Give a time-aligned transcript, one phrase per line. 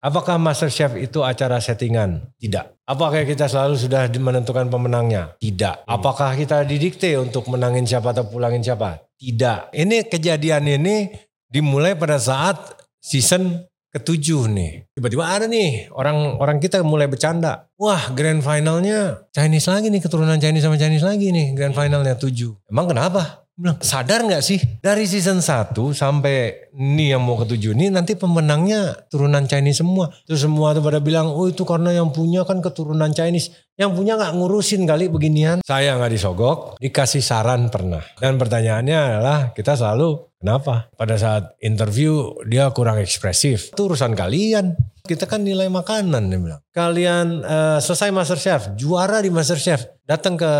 [0.00, 2.32] Apakah MasterChef itu acara settingan?
[2.40, 2.88] Tidak.
[2.88, 5.36] Apakah kita selalu sudah menentukan pemenangnya?
[5.36, 5.84] Tidak.
[5.84, 8.96] Apakah kita didikte untuk menangin siapa atau pulangin siapa?
[9.20, 9.76] Tidak.
[9.76, 11.12] Ini kejadian ini
[11.52, 12.56] dimulai pada saat
[12.96, 13.60] season
[13.92, 14.88] ketujuh nih.
[14.96, 17.68] Tiba-tiba ada nih orang-orang kita mulai bercanda.
[17.76, 22.56] Wah grand finalnya Chinese lagi nih keturunan Chinese sama Chinese lagi nih grand finalnya tujuh.
[22.70, 23.44] Emang kenapa?
[23.60, 29.04] Bilang, sadar nggak sih dari season 1 sampai ini yang mau ketujuh ini nanti pemenangnya
[29.12, 30.08] turunan Chinese semua.
[30.24, 33.52] Terus semua tuh pada bilang, oh itu karena yang punya kan keturunan Chinese.
[33.76, 35.60] Yang punya nggak ngurusin kali beginian.
[35.60, 38.00] Saya nggak disogok, dikasih saran pernah.
[38.16, 40.88] Dan pertanyaannya adalah kita selalu kenapa?
[40.96, 43.76] Pada saat interview dia kurang ekspresif.
[43.76, 44.74] Itu urusan kalian.
[45.04, 46.62] Kita kan nilai makanan dia bilang.
[46.72, 50.04] Kalian eh, selesai MasterChef, juara di MasterChef.
[50.08, 50.52] Datang ke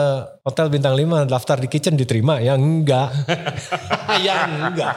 [0.46, 2.38] hotel bintang 5, daftar di kitchen diterima.
[2.38, 3.10] Ya enggak.
[4.26, 4.94] ya enggak.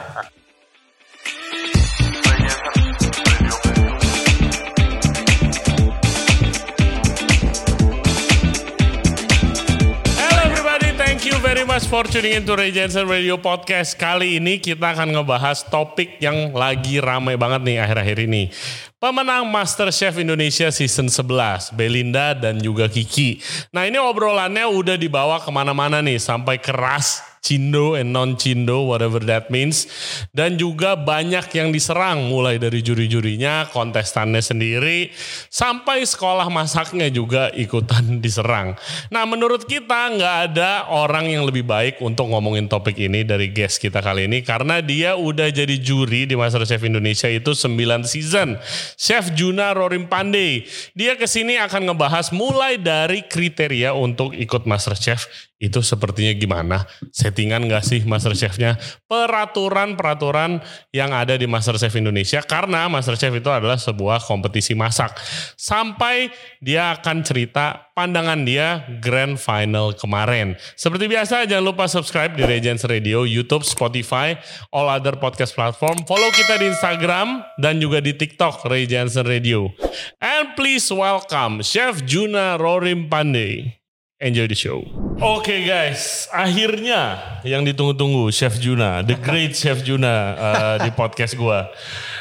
[11.64, 13.96] Very much for tuning into Ray Jensen Radio Podcast.
[13.96, 18.52] Kali ini kita akan ngebahas topik yang lagi ramai banget nih akhir-akhir ini.
[19.00, 23.40] Pemenang MasterChef Indonesia Season 11, Belinda dan juga Kiki.
[23.72, 29.52] Nah ini obrolannya udah dibawa ke mana-mana nih, sampai keras, Cindo and non-Cindo, whatever that
[29.52, 29.84] means.
[30.32, 35.12] Dan juga banyak yang diserang, mulai dari juri-jurinya, kontestannya sendiri,
[35.52, 38.80] sampai sekolah masaknya juga ikutan diserang.
[39.12, 43.76] Nah menurut kita nggak ada orang yang lebih baik untuk ngomongin topik ini dari guest
[43.76, 48.56] kita kali ini, karena dia udah jadi juri di MasterChef Indonesia itu 9 season.
[48.96, 50.64] Chef Juna Rorim Pandey.
[50.96, 56.84] Dia ke sini akan ngebahas mulai dari kriteria untuk ikut MasterChef itu sepertinya gimana?
[57.14, 58.76] Settingan gak sih MasterChef-nya?
[59.06, 60.58] Peraturan-peraturan
[60.90, 65.14] yang ada di MasterChef Indonesia karena MasterChef itu adalah sebuah kompetisi masak.
[65.54, 70.58] Sampai dia akan cerita pandangan dia grand final kemarin.
[70.74, 74.34] Seperti biasa jangan lupa subscribe di Regents Radio, YouTube, Spotify,
[74.74, 76.02] all other podcast platform.
[76.04, 79.70] Follow kita di Instagram dan juga di TikTok Jensen Radio.
[80.18, 83.83] And please welcome Chef Juna Rorim Pandey.
[84.22, 84.78] Enjoy the show.
[85.18, 91.66] Oke guys, akhirnya yang ditunggu-tunggu Chef Juna, the great Chef Juna uh, di podcast gua.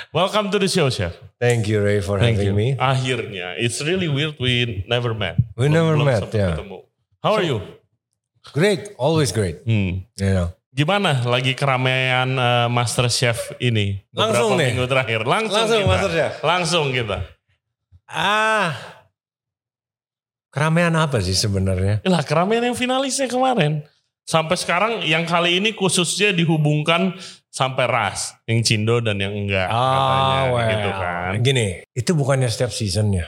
[0.09, 1.13] Welcome to the show, Chef.
[1.37, 2.57] Thank you Ray for Thank having you.
[2.57, 2.67] me.
[2.81, 5.37] Akhirnya, it's really weird we never met.
[5.53, 6.57] We never Belum met, ya.
[6.57, 6.81] ketemu.
[7.21, 7.61] How are you?
[8.57, 9.61] Great, always great.
[9.61, 10.09] Hmm.
[10.17, 10.49] You know.
[10.73, 14.01] Gimana lagi keramaian uh, Master Chef ini?
[14.09, 14.69] Langsung beberapa nih.
[14.73, 15.19] minggu terakhir.
[15.29, 15.89] Langsung, Langsung kita.
[15.93, 16.31] MasterChef.
[16.41, 17.17] Langsung kita.
[18.09, 18.73] Ah,
[20.53, 22.05] keramaian apa sih sebenarnya?
[22.05, 23.81] Lah keramaian yang finalisnya kemarin.
[24.23, 27.11] Sampai sekarang yang kali ini khususnya dihubungkan
[27.49, 28.39] sampai ras.
[28.47, 29.67] Yang Cindo dan yang enggak.
[29.67, 30.69] katanya, Ah, well.
[30.69, 31.31] gitu kan.
[31.43, 33.27] Gini, itu bukannya setiap seasonnya.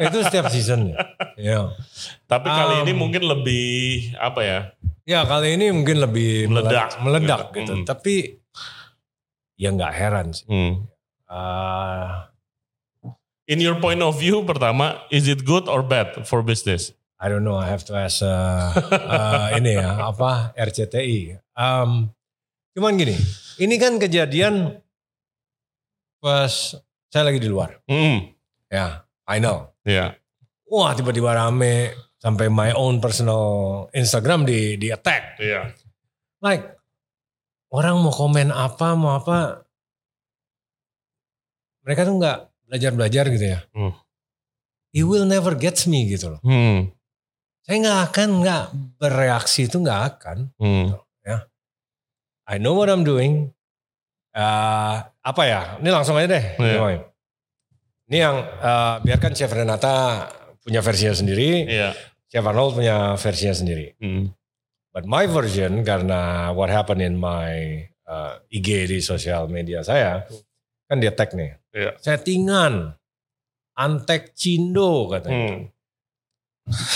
[0.00, 0.98] itu setiap seasonnya.
[1.36, 1.70] Ya.
[2.26, 3.68] Tapi kali Um, ini mungkin lebih
[4.18, 4.58] apa ya?
[5.06, 6.98] ya kali ini mungkin lebih Meledak.
[6.98, 7.56] meledak Gitu.
[7.62, 7.72] gitu.
[7.78, 7.84] Mm.
[7.86, 8.14] Tapi
[9.54, 10.44] ya nggak heran sih.
[10.50, 10.72] Hmm.
[11.24, 12.28] Ah,
[13.48, 16.92] In your point of view pertama, is it good or bad for business?
[17.16, 17.56] I don't know.
[17.56, 21.40] I have to ask uh, uh, ini ya apa RCTI.
[21.56, 22.12] Um,
[22.76, 23.16] cuman gini,
[23.56, 24.84] ini kan kejadian
[26.20, 26.76] pas
[27.08, 27.80] saya lagi di luar.
[27.88, 28.36] Hmm.
[28.68, 29.72] Ya, final.
[29.80, 30.12] Ya.
[30.68, 35.40] Wah tiba-tiba rame sampai my own personal Instagram di di attack.
[35.40, 35.72] Iya.
[36.44, 36.76] Like
[37.72, 39.64] orang mau komen apa mau apa,
[41.88, 42.38] mereka tuh nggak
[42.68, 43.60] belajar-belajar gitu ya.
[43.72, 43.96] Hmm.
[44.92, 46.40] He will never gets me gitu loh.
[46.44, 46.92] Hmm.
[47.64, 48.64] Saya nggak akan nggak
[49.00, 50.38] bereaksi itu nggak akan.
[50.60, 50.96] Hmm.
[52.48, 53.52] I know what I'm doing.
[54.32, 55.76] Eh, apa ya?
[55.84, 56.44] Ini langsung aja deh.
[56.56, 57.04] Iya.
[58.08, 60.24] Ini yang eh, biarkan Chef Renata
[60.64, 61.92] punya versinya sendiri, Iya.
[62.32, 64.00] Chef Arnold punya versinya sendiri.
[64.00, 64.32] Hmm.
[64.96, 70.24] But my version karena what happened in my uh, IG di sosial media saya
[70.88, 71.60] kan dia tag nih.
[71.78, 71.94] Iya.
[72.02, 72.98] Settingan,
[73.78, 75.54] antek cindo katanya.
[75.54, 75.70] Hmm.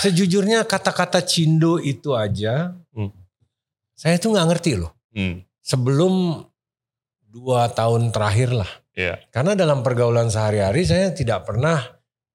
[0.02, 3.08] Sejujurnya kata-kata cindo itu aja, Hmm.
[3.94, 4.92] saya tuh nggak ngerti loh.
[5.14, 5.46] Hmm.
[5.62, 6.42] Sebelum
[7.22, 8.68] dua tahun terakhir lah.
[8.92, 9.16] Iya.
[9.32, 11.80] Karena dalam pergaulan sehari-hari saya tidak pernah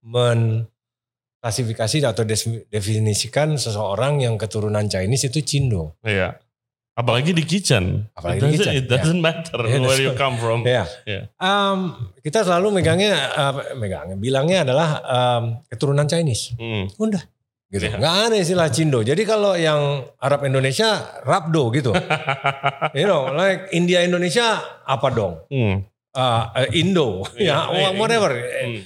[0.02, 2.26] menklasifikasi atau
[2.72, 5.94] definisikan seseorang yang keturunan Chinese itu cindo.
[6.02, 6.34] Iya.
[6.98, 8.10] Apalagi di kitchen.
[8.18, 10.66] Apalagi it di doesn't, kitchen, It doesn't matter Yeah, where you come from.
[10.66, 10.90] Ya.
[11.06, 11.30] Iya.
[11.38, 16.58] Um, kita selalu megangnya, uh, megangnya, bilangnya adalah um, keturunan Chinese.
[16.58, 16.90] Hmm.
[16.98, 17.22] Udah.
[17.70, 17.86] Gitu.
[17.86, 18.02] Iya.
[18.02, 19.06] Nggak aneh istilah Cindo.
[19.06, 21.94] Jadi kalau yang Arab Indonesia, Rabdo gitu.
[22.98, 25.46] you know, like India Indonesia apa dong?
[25.54, 25.86] Hmm.
[26.18, 28.34] uh, uh, Indo, Iya, ya iya, whatever.
[28.34, 28.82] Hmm.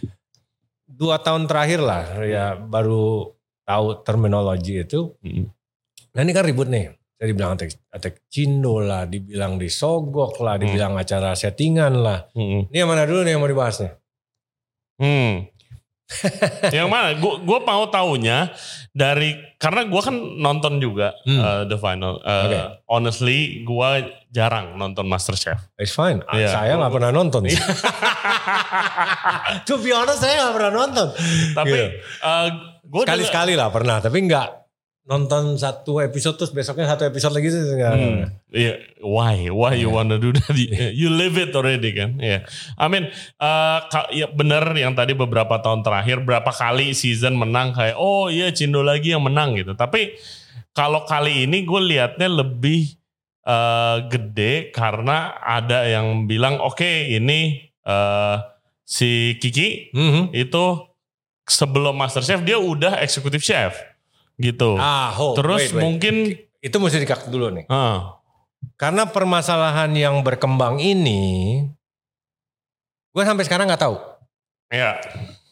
[0.83, 3.31] Dua tahun terakhir lah ya baru
[3.63, 5.15] tahu terminologi itu.
[5.23, 5.47] Hmm.
[6.11, 7.00] Nah ini kan ribut nih.
[7.21, 10.65] Saya dibilang attack, attack Cindo lah, dibilang disogok lah, Hmm.
[10.65, 12.25] dibilang acara settingan lah.
[12.33, 12.65] Hmm.
[12.65, 13.93] Ini yang mana dulu nih yang mau dibahas nih?
[14.97, 15.45] Hmm.
[16.75, 17.13] yang mana?
[17.15, 18.49] Gue gua mau taunya
[18.89, 21.39] dari karena gue kan nonton juga Hmm.
[21.39, 22.17] uh, the final.
[22.19, 22.59] Uh, Oke.
[22.89, 23.89] Honestly, gue
[24.27, 25.61] jarang nonton MasterChef.
[25.77, 26.25] It's fine.
[26.25, 26.49] Ah, Iya.
[26.49, 27.45] Saya nggak pernah nonton.
[29.67, 31.07] to be honest saya nggak pernah nonton.
[31.53, 31.85] Tapi Gitu.
[32.19, 32.47] uh,
[32.81, 34.47] gue Sekali-sekali lah pernah, tapi nggak
[35.11, 37.59] nonton satu episode terus besoknya satu episode lagi sih.
[37.67, 38.31] Hmm.
[38.47, 39.51] Iya, why?
[39.51, 39.95] Why you Iya.
[39.99, 40.55] wanna do that?
[40.95, 42.15] You live it already kan?
[42.15, 42.47] Iya.
[42.79, 43.79] I mean, uh,
[44.15, 48.79] ya bener yang tadi beberapa tahun terakhir berapa kali season menang kayak oh iya Cindo
[48.79, 49.75] lagi yang menang gitu.
[49.75, 50.15] Tapi
[50.71, 52.95] kalau kali ini gue liatnya lebih
[53.43, 58.39] uh, gede karena ada yang bilang oke ini uh,
[58.81, 60.31] si Kiki Mhm.
[60.31, 60.87] itu
[61.43, 63.75] sebelum MasterChef dia udah eksekutif chef
[64.41, 64.75] gitu.
[64.75, 65.81] Ah, hold, Terus wait, wait.
[65.81, 66.15] mungkin
[66.59, 67.65] itu mesti dikat dulu nih.
[67.67, 68.17] ah,
[68.75, 71.61] Karena permasalahan yang berkembang ini,
[73.09, 73.95] gue sampai sekarang nggak tahu.
[74.67, 74.97] ya.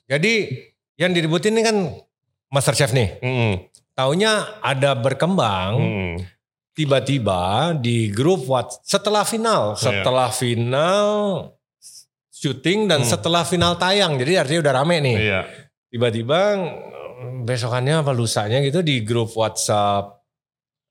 [0.05, 0.49] Jadi
[0.95, 1.77] yang diributin ini kan
[2.49, 3.09] MasterChef nih.
[3.19, 3.53] Mm,
[3.93, 6.13] Taunya ada berkembang, mm.
[6.73, 9.81] tiba-tiba di grup what setelah final, Iya.
[9.81, 11.09] setelah final
[12.31, 13.09] syuting dan Hmm.
[13.09, 14.15] setelah final tayang.
[14.15, 15.17] Jadi artinya udah rame nih.
[15.19, 15.39] Iya.
[15.89, 16.39] Tiba-tiba
[17.43, 20.21] besokannya apa lusanya gitu di grup WhatsApp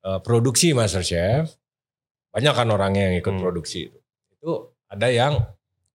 [0.04, 1.50] eh, produksi MasterChef.
[2.30, 3.42] Banyak kan orangnya yang ikut Hmm.
[3.42, 3.98] produksi itu.
[4.38, 4.50] Itu
[4.86, 5.34] ada yang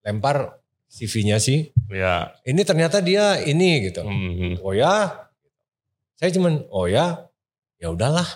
[0.04, 1.72] lempar CV-nya sih.
[1.88, 2.36] Iya.
[2.44, 4.04] Ini ternyata dia ini gitu.
[4.04, 5.24] Mm, Oh ya,
[6.14, 7.26] saya cuman oh ya,
[7.80, 8.26] ya udahlah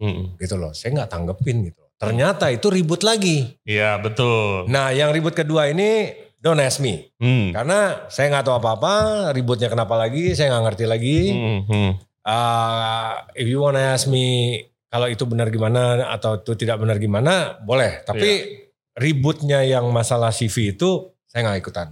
[0.00, 0.38] mm.
[0.40, 0.72] gitu loh.
[0.72, 1.82] Saya nggak tanggepin gitu.
[1.98, 3.58] Ternyata itu ribut lagi.
[3.66, 4.70] Iya betul.
[4.70, 7.10] Nah, yang ribut kedua ini don't ask me.
[7.16, 7.50] Mm.
[7.50, 8.94] Karena saya nggak tahu apa-apa,
[9.30, 11.18] ributnya kenapa lagi, saya nggak ngerti lagi.
[11.30, 11.90] Mm, mm.
[12.22, 17.56] Uh, if you wanna ask me kalau itu benar gimana atau itu tidak benar gimana,
[17.60, 18.02] boleh.
[18.02, 18.30] Tapi
[18.94, 20.90] ributnya yang masalah CV itu
[21.24, 21.88] saya nggak ikutan.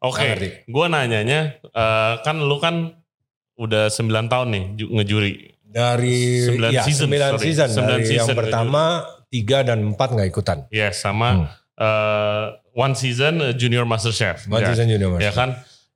[0.00, 0.48] Oke, ngerti.
[0.66, 2.96] gue nanyanya eh, kan lu kan
[3.54, 5.32] udah 9 tahun nih ju- ngejuri.
[5.62, 7.44] Dari Sembilan ya, season, sembilan sorry.
[7.46, 7.68] season.
[7.70, 8.82] Sembilan Dari season yang pertama
[9.28, 10.58] tiga dan empat nggak ikutan.
[10.68, 11.46] Ya sama Hmm.
[11.78, 12.44] eh,
[12.80, 14.48] one season eh, Junior Master Chef.
[14.48, 14.72] One ya.
[14.72, 15.36] season junior Ya Master.
[15.36, 15.50] kan?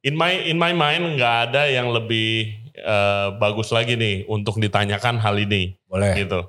[0.04, 5.16] In my in my mind nggak ada yang lebih eh, bagus lagi nih untuk ditanyakan
[5.16, 6.12] hal ini Boleh.
[6.12, 6.44] gitu.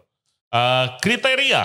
[0.51, 1.63] Eh, kriteria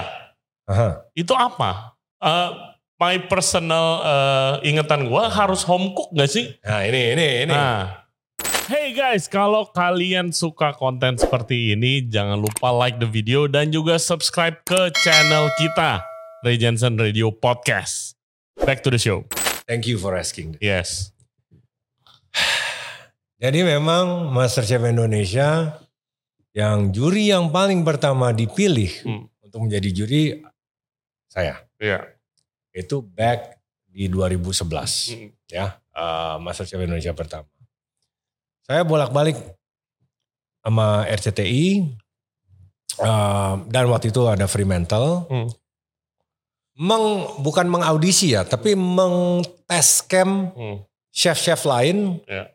[0.70, 1.02] Aha.
[1.18, 1.98] itu apa?
[2.22, 2.50] Eh,
[2.94, 6.54] my personal eh, ingatan gue harus home cook gak sih?
[6.62, 7.54] Nah ini ini ini.
[7.56, 8.06] Nah,
[8.70, 13.98] hey guys, kalau kalian suka konten seperti ini, jangan lupa like the video dan juga
[13.98, 16.04] subscribe ke channel kita,
[16.46, 18.19] Ray Jensen Radio Podcast.
[18.62, 19.24] Back to the show.
[19.66, 20.58] Thank you for asking.
[20.60, 21.10] Yes.
[23.40, 25.80] Jadi memang MasterChef Indonesia
[26.52, 29.24] yang juri yang paling pertama dipilih Hmm.
[29.40, 30.22] untuk menjadi juri
[31.24, 32.04] saya Iya.
[32.74, 35.30] itu back di 2011 Hmm.
[35.48, 37.48] ya eh, MasterChef Indonesia pertama.
[38.66, 39.38] Saya bolak-balik
[40.60, 41.96] sama RCTI
[43.00, 45.24] eh, dan waktu itu ada Fremantle.
[45.32, 45.48] Hmm.
[46.80, 47.04] Meng,
[47.38, 50.80] bukan mengaudisi ya, tapi mengtes camp Hmm.
[51.12, 52.48] chef-chef lain Ya.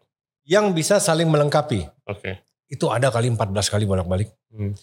[0.44, 1.86] yang bisa saling melengkapi.
[2.10, 2.42] Oke.
[2.66, 4.34] Itu ada kali 14 kali bolak-balik.
[4.50, 4.74] Hmm.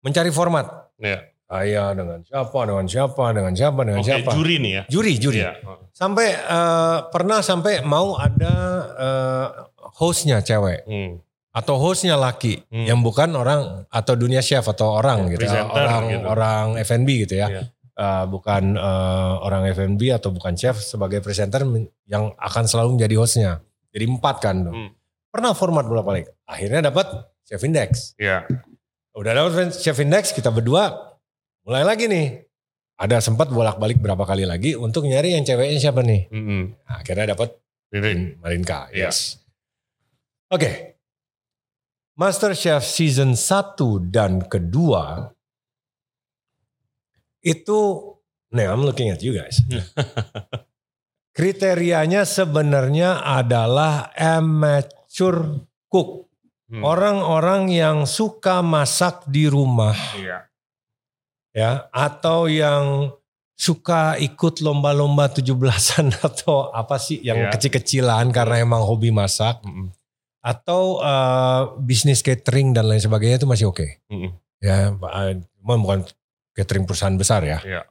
[0.00, 0.94] Mencari format.
[1.02, 1.26] Ya.
[1.46, 4.30] Saya dengan siapa, dengan siapa, dengan siapa, dengan Oke, siapa.
[4.34, 4.82] juri nih ya.
[4.86, 5.38] Juri, juri.
[5.42, 5.52] Iya.
[5.90, 8.54] Sampai eh, pernah sampai mau ada
[8.98, 9.46] eh,
[9.94, 11.22] hostnya cewek Hmm.
[11.50, 12.86] atau hostnya laki Hmm.
[12.86, 16.26] yang bukan orang atau dunia chef atau orang Ya, gitu, presenter orang gitu.
[16.26, 17.62] orang F&B gitu ya, Iya.
[17.96, 21.64] Eh, bukan eh, orang F&B atau bukan chef sebagai presenter
[22.04, 23.52] yang akan selalu menjadi hostnya.
[23.88, 24.68] Jadi empat kan.
[24.68, 24.92] Hmm.
[25.32, 26.26] Pernah format bolak balik.
[26.44, 27.08] Akhirnya dapat
[27.48, 28.12] chef index.
[28.20, 28.44] Iya.
[29.16, 31.16] Udah dapat chef index kita berdua
[31.64, 32.44] mulai lagi nih.
[33.00, 36.28] Ada sempat bolak-balik berapa kali lagi untuk nyari yang ceweknya siapa nih.
[36.28, 36.76] Hmm.
[36.76, 37.56] Nah, akhirnya dapat
[38.44, 38.92] Marinka.
[38.92, 39.08] Iya.
[39.08, 39.40] Yes.
[40.52, 41.00] Oke.
[42.20, 45.32] Master Chef season 1 dan kedua
[47.46, 47.78] itu
[48.50, 49.62] nih I'm looking at you guys.
[51.36, 56.24] Kriterianya sebenarnya adalah amateur cook.
[56.66, 56.82] Hmm.
[56.82, 60.50] Orang-orang yang suka masak di rumah Iya.
[61.54, 63.14] ya atau yang
[63.54, 67.50] suka ikut lomba-lomba 17-an atau apa sih yang Iya.
[67.54, 69.94] kecil-kecilan karena emang hobi masak Hmm.
[70.42, 73.86] atau eh, bisnis catering dan lain sebagainya itu masih oke.
[74.10, 74.34] Hmm.
[74.58, 76.02] Ya, eh, cuma bukan
[76.56, 77.60] catering perusahaan besar ya.
[77.60, 77.82] Iya.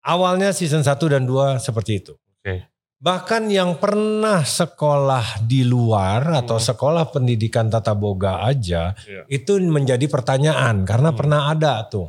[0.00, 2.12] Awalnya season 1 dan 2 seperti itu.
[2.16, 2.64] Oke.
[2.96, 6.66] Bahkan yang pernah sekolah di luar atau Hmm.
[6.72, 9.28] sekolah pendidikan tata boga aja Iya.
[9.28, 11.18] itu menjadi pertanyaan karena Hmm.
[11.20, 12.08] pernah ada tuh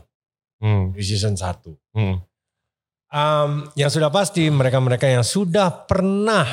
[0.63, 0.95] Hmm.
[0.95, 1.75] di season 1.
[1.91, 2.23] Hmm.
[3.11, 6.47] Um, yang sudah pasti mereka-mereka yang sudah pernah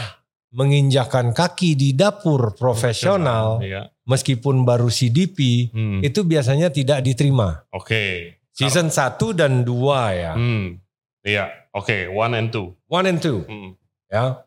[0.52, 3.88] menginjakan kaki di dapur profesional Iya.
[4.04, 6.00] meskipun baru CDP Hmm.
[6.02, 7.62] itu biasanya tidak diterima.
[7.72, 8.36] Oke.
[8.52, 10.32] Season 1 dan 2 ya.
[10.36, 10.76] Hmm.
[11.24, 11.44] Iya.
[11.72, 12.04] Oke.
[12.12, 12.76] One and two.
[12.86, 13.42] One and two.
[13.48, 13.72] Hmm.
[14.12, 14.44] ya.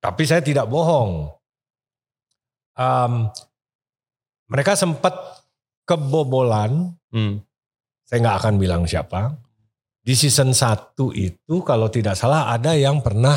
[0.00, 1.32] Tapi saya tidak bohong.
[2.76, 3.28] Um,
[4.48, 5.12] mereka sempat
[5.84, 7.42] kebobolan, Hmm.
[8.06, 9.36] saya nggak akan bilang siapa.
[10.00, 13.36] Di season 1 itu kalau tidak salah ada yang pernah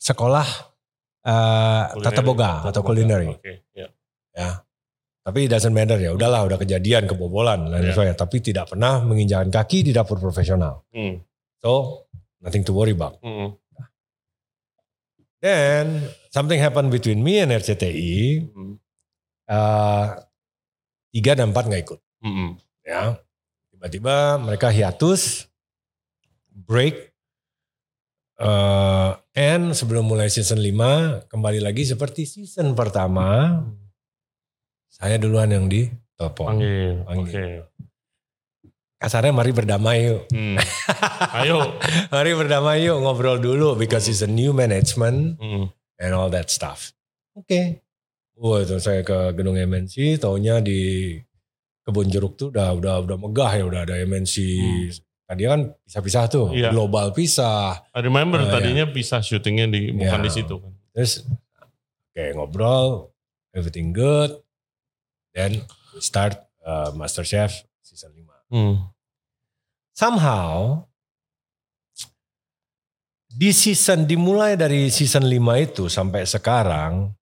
[0.00, 0.46] sekolah
[1.28, 3.28] eh, tata boga atau culinary.
[3.36, 3.68] Oke.
[3.76, 3.88] Iya.
[4.32, 4.50] Ya.
[5.22, 7.92] Tapi it doesn't matter ya, udahlah udah kejadian kebobolan dan Iya.
[7.92, 8.16] sebagainya.
[8.16, 10.88] Tapi tidak pernah menginjakan kaki di dapur profesional.
[10.88, 11.20] Hmm.
[11.60, 12.04] So
[12.40, 13.20] nothing to worry about.
[13.20, 13.52] Hmm.
[15.38, 18.42] Then something happened between me and RCTI.
[18.50, 18.74] Hmm.
[19.48, 20.06] eh,
[21.08, 22.00] tiga dan empat nggak ikut.
[22.20, 22.60] Hmm.
[22.84, 23.16] Ya,
[23.72, 25.48] tiba-tiba mereka hiatus,
[26.52, 27.16] break,
[28.36, 33.60] eh, and sebelum mulai season 5 kembali lagi seperti season pertama,
[34.98, 36.46] saya duluan yang ditelepon.
[36.50, 36.92] Panggil.
[37.04, 37.24] Panggil.
[37.24, 37.44] Oke.
[38.98, 40.58] Kasarnya mari berdamai yuk, Hmm.
[41.38, 41.78] Ayo.
[42.10, 45.70] mari berdamai yuk ngobrol dulu because it's a new management Hmm.
[45.96, 46.90] and all that stuff.
[47.32, 47.78] Oke.
[48.34, 51.14] Wah itu saya ke gedung MNC, taunya di
[51.80, 54.34] kebun jeruk tuh udah udah udah megah ya, udah ada MNC.
[55.24, 56.58] Tadi kan pisah-pisah tuh, Hmm.
[56.58, 56.70] Iya.
[56.70, 57.78] global pisah.
[57.94, 58.52] I remember Oh, iya.
[58.52, 60.26] tadinya bisa syutingnya di bukan Iya.
[60.26, 60.72] di situ kan.
[60.90, 61.22] Terus
[62.10, 63.14] kayak ngobrol,
[63.54, 64.42] everything good.
[65.32, 68.52] Then we start uh, MasterChef season 5.
[68.52, 68.74] Hmm.
[69.92, 70.82] Somehow
[73.28, 75.34] di season dimulai dari season 5
[75.68, 77.12] itu sampai sekarang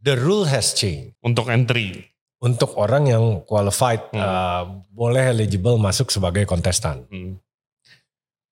[0.00, 1.14] the rule has changed.
[1.20, 2.06] Untuk entry.
[2.40, 4.24] untuk orang yang qualified Hmm.
[4.24, 7.04] uh, boleh eligible masuk sebagai kontestan.
[7.12, 7.36] Hmm.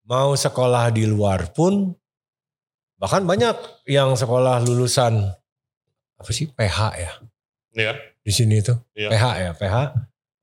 [0.05, 1.97] Mau sekolah di luar pun
[3.01, 3.57] bahkan banyak
[3.89, 5.33] yang sekolah lulusan
[6.19, 7.13] apa sih PH ya
[7.73, 7.93] Ya.
[8.29, 9.09] Di sini itu Iya.
[9.09, 9.77] PH ya PH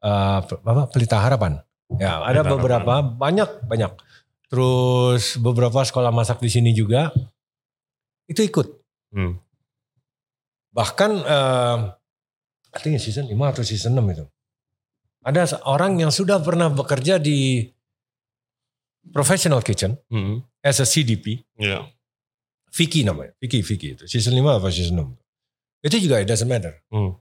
[0.02, 1.62] uh, apa Pelita Harapan.
[2.02, 3.94] Ya ada Pelita beberapa banyak banyak.
[4.50, 7.14] Terus beberapa sekolah masak di sini juga
[8.26, 8.68] itu ikut.
[9.14, 9.38] Hmm.
[10.74, 11.78] Bahkan eh,
[12.74, 14.26] artinya season 5 atau season 6 itu.
[15.26, 17.66] Ada orang yang sudah pernah bekerja di
[19.10, 20.42] professional kitchen Hmm.
[20.62, 21.42] as a CDP.
[21.58, 21.86] Ya.
[22.70, 23.32] Vicky namanya.
[23.40, 24.04] Vicky, Vicky itu.
[24.06, 25.16] Season 5 atau season 6.
[25.86, 26.76] Itu juga it doesn't matter.
[26.92, 27.16] Hmm.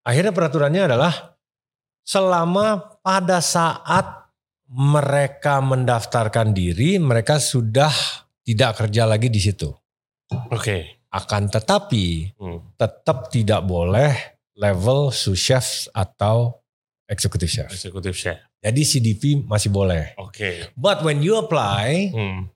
[0.00, 1.36] Akhirnya peraturannya adalah
[2.00, 4.32] selama pada saat
[4.66, 7.90] mereka mendaftarkan diri, mereka sudah
[8.40, 9.68] tidak kerja lagi di situ.
[10.50, 11.02] Oke.
[11.10, 12.70] Akan tetapi Hmm.
[12.78, 14.14] tetap tidak boleh
[14.54, 16.62] level sous chef atau
[17.10, 17.70] executive chef.
[17.74, 18.38] Executive chef.
[18.60, 20.14] Jadi CDP masih boleh.
[20.20, 20.70] Oke.
[20.78, 22.46] But when you apply, Hmm.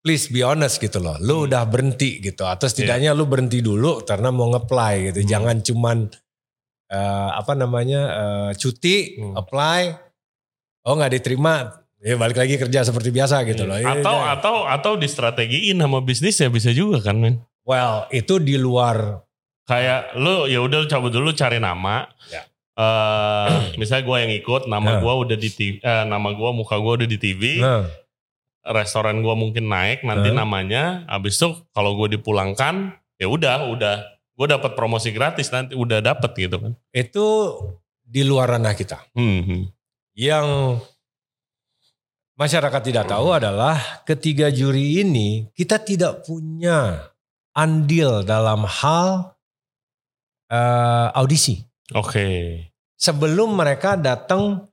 [0.00, 1.16] Please be honest gitu loh.
[1.20, 2.44] Lu udah berhenti gitu.
[2.44, 5.20] Atau setidaknya lu berhenti dulu karena mau nge-apply gitu.
[5.20, 5.28] Hmm.
[5.28, 5.96] Jangan cuman
[6.88, 9.34] eh, apa namanya eh, cuti, Hmm.
[9.36, 9.80] apply,
[10.82, 13.76] oh nggak diterima, ya balik lagi kerja seperti biasa gitu loh.
[13.76, 14.00] Iya.
[14.00, 17.44] Atau Ya, atau atau distrategiin sama bisnisnya bisa juga kan men.
[17.62, 19.22] well itu di luar
[19.62, 22.10] Kayak lu ya udah cabut dulu cari nama.
[22.26, 22.42] Ya.
[22.74, 24.98] Eh, misalnya gue yang ikut, nama Ya.
[24.98, 27.86] gue udah di TV, eh, nama gue muka gue udah di TV, nah,
[28.64, 30.44] restoran gue mungkin naik nanti Hah?
[30.44, 31.04] namanya.
[31.08, 33.96] Abis itu kalau gue dipulangkan, ya udah, udah,
[34.36, 36.72] gue dapat promosi gratis nanti, udah dapet gitu kan.
[36.92, 37.26] itu
[38.00, 38.98] di luar ranah kita.
[39.14, 39.70] Hmm.
[40.16, 40.80] Yang
[42.34, 47.12] masyarakat tidak tahu adalah ketiga juri ini kita tidak punya
[47.54, 49.36] andil dalam hal
[50.50, 51.62] eh, audisi.
[51.94, 52.26] Oke.
[53.00, 54.69] Sebelum mereka datang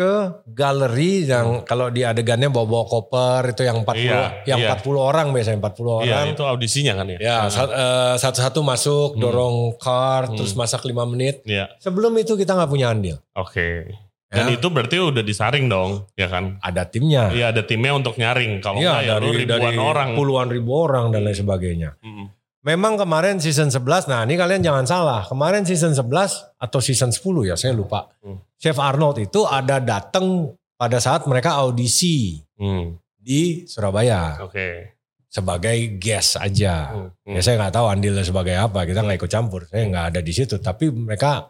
[0.00, 0.12] ke
[0.48, 4.72] galeri yang kalau di adegannya bawa-bawa koper itu yang 40 Iya, yang iya.
[4.72, 6.32] 40 orang biasanya 40 Iya orang.
[6.32, 7.18] itu audisinya kan ya.
[7.20, 7.68] Ya, Hmm.
[7.68, 9.20] eh, satu-satu masuk, Hmm.
[9.20, 10.36] dorong card, Hmm.
[10.40, 11.44] terus masak 5 menit.
[11.44, 11.68] Iya.
[11.76, 13.20] Sebelum itu kita nggak punya andil.
[13.36, 13.92] Oke.
[14.30, 14.56] Dan Ya.
[14.56, 16.56] itu berarti udah disaring dong, ya kan?
[16.62, 17.28] Ada timnya.
[17.28, 18.62] Iya ada timnya untuk nyaring.
[18.62, 20.08] Kalau Iya, ya lu dari, ribuan dari orang.
[20.14, 21.98] puluhan ribu orang dan lain sebagainya.
[21.98, 22.30] Hmm.
[22.60, 25.26] Memang kemarin season 11, nah ini kalian jangan salah.
[25.26, 28.12] Kemarin season 11 atau season 10 ya saya lupa.
[28.20, 28.36] Hmm.
[28.60, 33.00] Chef Arnold itu ada datang pada saat mereka audisi Hmm.
[33.16, 35.00] di Surabaya Oke.
[35.26, 36.92] sebagai guest aja.
[36.92, 37.32] Hmm.
[37.32, 39.64] Ya saya nggak tahu andilnya sebagai apa, kita nggak ikut campur.
[39.64, 40.60] Saya nggak ada di situ.
[40.60, 41.48] Tapi mereka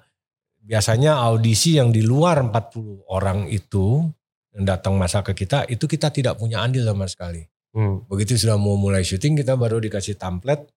[0.63, 4.07] biasanya audisi yang di luar 40 orang itu
[4.55, 7.43] yang datang masa ke kita, itu kita tidak punya andil sama sekali.
[7.71, 8.03] Hmm.
[8.07, 10.71] Begitu sudah mau mulai syuting kita baru dikasih template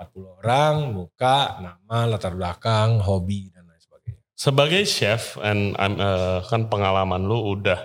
[0.00, 4.24] 40 orang, muka, nama, latar belakang, hobi dan lain sebagainya.
[4.32, 7.76] Sebagai chef, and I'm, uh, kan pengalaman lu udah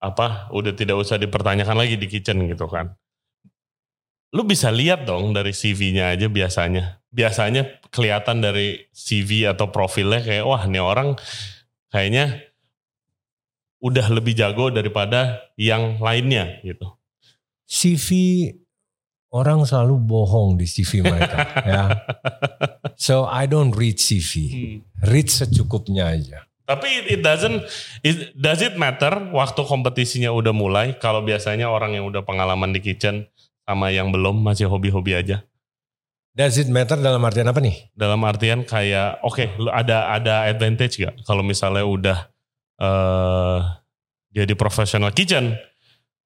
[0.00, 0.48] apa?
[0.56, 2.96] Udah tidak usah dipertanyakan lagi di kitchen gitu kan.
[4.32, 7.04] Lu bisa lihat dong dari CV-nya aja biasanya.
[7.12, 11.14] Biasanya kelihatan dari CV atau profilnya kayak wah ini orang
[11.92, 12.42] kayaknya
[13.84, 16.88] udah lebih jago daripada yang lainnya gitu.
[17.68, 18.08] CV
[19.34, 21.36] orang selalu bohong di CV mereka
[21.66, 21.82] ya.
[22.94, 24.46] So I don't read CV.
[25.02, 26.46] Read secukupnya aja.
[26.64, 27.60] Tapi it doesn't
[28.00, 32.80] it, does it matter waktu kompetisinya udah mulai kalau biasanya orang yang udah pengalaman di
[32.80, 33.28] kitchen
[33.68, 35.44] sama yang belum masih hobi-hobi aja.
[36.34, 37.92] Does it matter dalam artian apa nih?
[37.92, 42.18] Dalam artian kayak oke okay, ada ada advantage gak kalau misalnya udah
[42.80, 43.60] uh,
[44.34, 45.54] jadi profesional kitchen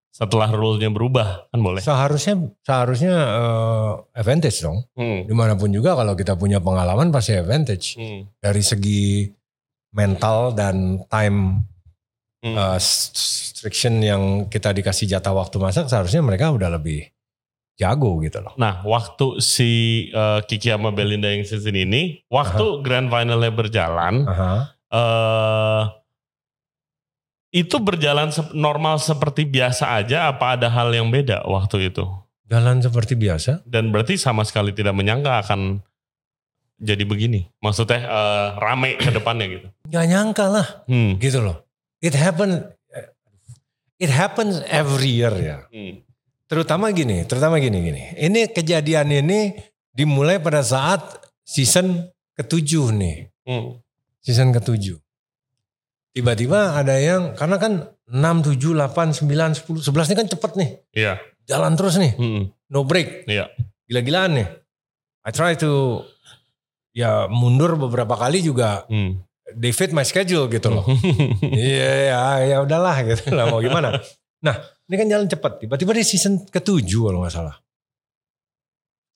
[0.09, 1.79] setelah rule-nya berubah kan boleh.
[1.79, 4.83] Seharusnya seharusnya uh, advantage dong.
[4.99, 5.25] Hmm.
[5.29, 8.27] Di mana pun juga kalau kita punya pengalaman pasti advantage Hmm.
[8.43, 9.31] dari segi
[9.95, 11.63] mental dan time
[12.39, 12.55] Hmm.
[12.55, 17.11] uh, restriction yang kita dikasih jatah waktu masak seharusnya mereka udah lebih
[17.75, 18.55] jago gitu loh.
[18.55, 19.71] Nah, waktu si
[20.11, 24.53] uh, Kiki sama Belinda yang season ini, waktu grand finalnya berjalan, Aha.
[24.91, 25.83] eh
[27.49, 32.05] itu berjalan normal seperti biasa aja apa ada hal yang beda waktu itu?
[32.49, 33.65] Jalan seperti biasa.
[33.65, 35.81] Dan berarti sama sekali tidak menyangka akan
[36.81, 37.49] jadi begini.
[37.61, 39.67] Maksudnya eh, rame ke depannya gitu.
[39.89, 41.17] Gak nyangka lah Hmm.
[41.21, 41.65] gitu loh.
[41.99, 42.69] It happen,
[43.99, 45.59] it happens every year ya.
[45.73, 46.05] Hmm.
[46.49, 48.03] Terutama gini, terutama gini gini.
[48.17, 49.53] Ini kejadian ini
[49.93, 51.03] dimulai pada saat
[51.45, 53.81] season ketujuh nih, Hmm.
[54.23, 54.97] season ketujuh.
[56.13, 57.73] Tiba-tiba ada yang karena kan
[58.09, 60.71] 6, 7, 8, 9, 10, 11 ini kan cepet nih.
[60.97, 61.13] Iya.
[61.45, 62.43] Jalan terus nih, Hmm.
[62.69, 63.25] no break.
[63.25, 63.49] Iya.
[63.89, 64.49] Gila-gilaan nih.
[65.25, 66.05] I try to
[66.93, 69.21] ya mundur beberapa kali juga Hmm.
[69.55, 70.85] they fit my schedule gitu loh.
[71.45, 73.97] Iya ya ya udahlah gitu lah mau gimana.
[74.45, 74.57] Nah
[74.89, 75.65] ini kan jalan cepat.
[75.65, 77.57] Tiba-tiba di season ketujuh kalau nggak salah.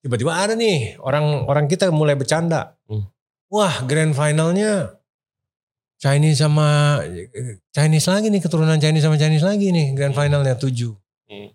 [0.02, 2.74] Tiba-tiba ada nih orang orang kita mulai bercanda.
[2.88, 3.07] Hmm.
[3.52, 4.96] Wah grand finalnya
[6.03, 6.99] Chinese sama
[7.71, 10.99] Chinese lagi nih keturunan Chinese sama Chinese lagi nih grand finalnya tujuh.
[11.31, 11.55] Hmm.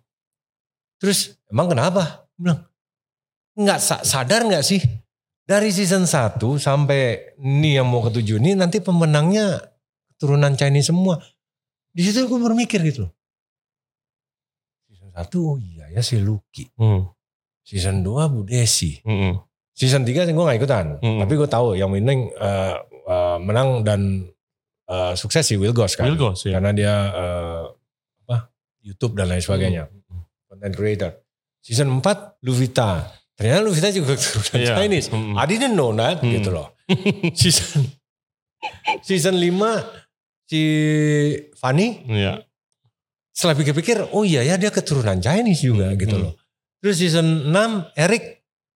[1.04, 2.32] Terus emang kenapa?
[2.40, 2.64] Bilang
[3.60, 4.80] nggak sa- sadar nggak sih
[5.44, 9.60] dari season 1 sampai ini yang mau ketujuh ini nanti pemenangnya
[10.16, 11.20] keturunan Chinese semua.
[11.92, 13.12] Di situ gue bermikir gitu loh.
[14.88, 16.72] Season 1 oh iya ya si Lucky.
[16.80, 17.04] Hmm.
[17.68, 19.04] Season 2 Bu Desi.
[19.04, 19.44] Hmm.
[19.76, 20.86] Season 3 gue gak ikutan.
[21.04, 21.20] Hmm.
[21.20, 22.76] Tapi gue tahu yang winning eh,
[23.12, 24.24] eh, menang dan
[24.88, 26.08] eh, sukses si Will Goss kan.
[26.08, 26.58] Will Goss, ya.
[26.58, 27.64] Karena dia eh,
[28.24, 28.50] apa
[28.82, 29.88] YouTube dan lain sebagainya.
[30.48, 31.12] Content creator.
[31.60, 33.12] Season 4 Luvita.
[33.36, 34.74] Ternyata Luvita juga keturunan Iya.
[34.74, 35.08] Chinese.
[35.12, 35.36] Hmm.
[35.36, 36.32] I didn't know that Hmm.
[36.32, 36.72] gitu loh.
[37.40, 37.84] season
[39.04, 39.84] season 5
[40.48, 40.62] si
[41.54, 42.40] Fanny Iya.
[43.30, 46.24] setelah pikir-pikir oh iya ya dia keturunan Chinese juga Hmm, gitu hmm.
[46.24, 46.34] loh.
[46.80, 48.24] Terus season 6 Eric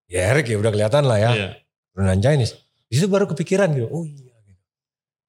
[0.06, 1.50] ya Eric ya udah kelihatan lah ya Iya.
[1.90, 2.54] keturunan Chinese.
[2.86, 3.88] Di situ baru kepikiran gitu.
[3.88, 4.31] Oh iya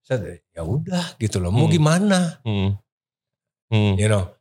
[0.03, 0.19] Set,
[0.51, 1.55] ya udah gitu loh.
[1.55, 1.73] Mau Hmm.
[1.73, 2.19] gimana?
[2.43, 2.75] Hmm.
[3.71, 3.95] Hmm.
[3.97, 4.35] You know.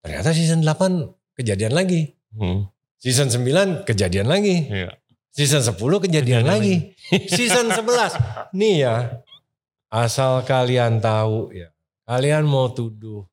[0.00, 2.14] Ternyata season 8 kejadian lagi.
[2.32, 2.70] Hmm.
[2.96, 4.70] Season 9 kejadian lagi.
[4.70, 4.94] Iya.
[5.30, 6.74] Season 10 kejadian Kejadian lagi.
[7.36, 8.16] Season 11.
[8.54, 9.20] Nih ya.
[9.88, 11.74] Asal kalian tahu ya.
[12.06, 13.26] Kalian mau tuduh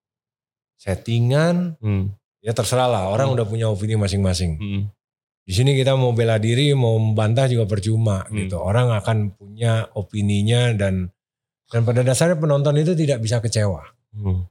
[0.77, 1.77] settingan.
[1.79, 2.13] Hmm.
[2.41, 3.03] Ya terserah lah.
[3.09, 3.35] Orang Hmm.
[3.39, 4.51] udah punya opini masing-masing.
[4.57, 4.81] Hmm.
[5.47, 8.35] Di sini kita mau bela diri, mau membantah juga percuma Hmm.
[8.35, 8.59] gitu.
[8.59, 11.09] Orang akan punya opininya dan
[11.67, 13.83] dan pada dasarnya penonton itu tidak bisa kecewa.
[14.15, 14.47] Hmm.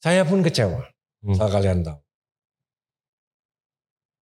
[0.00, 0.80] Saya pun kecewa.
[1.20, 1.36] Hmm.
[1.36, 2.00] Asal kalian tahu.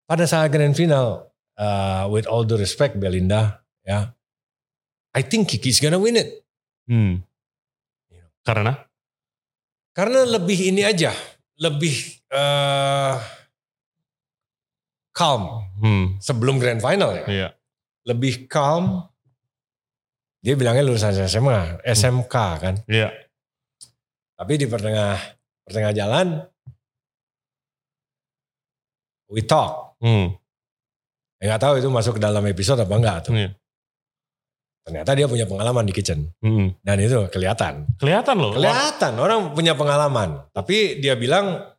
[0.09, 4.09] Pada saat grand final, uh, with all due respect Belinda, ya,
[5.13, 6.41] I think Kiki's gonna win it.
[6.89, 7.21] Hmm.
[8.41, 8.73] Karena?
[9.93, 11.13] Karena lebih ini aja,
[11.61, 11.93] lebih
[12.33, 13.21] uh,
[15.13, 16.17] calm Hmm.
[16.17, 17.25] sebelum grand final ya.
[17.29, 17.49] Iya.
[18.09, 19.05] Lebih calm.
[20.47, 22.79] Dia bilangnya lulusan SMA, SMK kan.
[22.87, 23.11] Iya.
[24.39, 25.19] Tapi di pertengah
[25.67, 26.39] pertengah jalan,
[29.27, 29.99] we talk.
[29.99, 30.39] Hmm.
[31.43, 33.35] Ya tahu itu masuk ke dalam episode apa enggak tuh.
[33.35, 33.59] Iya.
[34.87, 36.31] Ternyata dia punya pengalaman di kitchen.
[36.39, 36.71] Hmm.
[36.79, 37.99] Dan itu kelihatan.
[37.99, 38.55] Kelihatan loh.
[38.55, 40.47] Kelihatan orang punya pengalaman.
[40.55, 41.75] Tapi dia bilang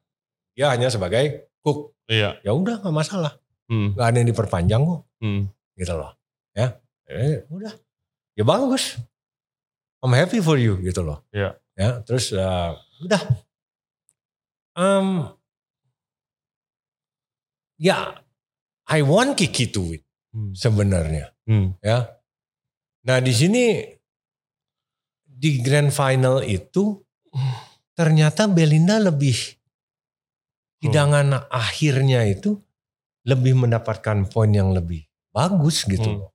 [0.52, 1.96] dia hanya sebagai cook.
[2.04, 2.36] Iya.
[2.44, 3.32] Ya udah nggak masalah.
[3.72, 3.96] Hmm.
[3.96, 5.00] Gak ada yang diperpanjang kok.
[5.24, 5.48] Hmm.
[5.72, 6.12] Gitu loh.
[6.52, 6.76] Ya.
[7.08, 7.72] Eh, udah.
[8.38, 8.94] Ya bagus.
[9.98, 11.26] I'm happy for you gitu loh.
[11.34, 11.58] Iya.
[11.74, 12.70] Ya terus eh,
[13.02, 13.22] udah.
[14.78, 15.34] Um,
[17.82, 18.22] ya,
[18.86, 20.52] I want Kiki to win Hmm.
[20.54, 21.32] sebenarnya.
[21.48, 21.74] Hmm.
[21.82, 22.20] Ya.
[23.08, 23.80] Nah di sini
[25.24, 27.00] di grand final itu
[27.96, 29.34] ternyata Belinda lebih
[30.78, 32.54] hidangan akhirnya itu
[33.24, 36.18] lebih mendapatkan poin yang lebih bagus gitu Hmm.
[36.22, 36.30] loh.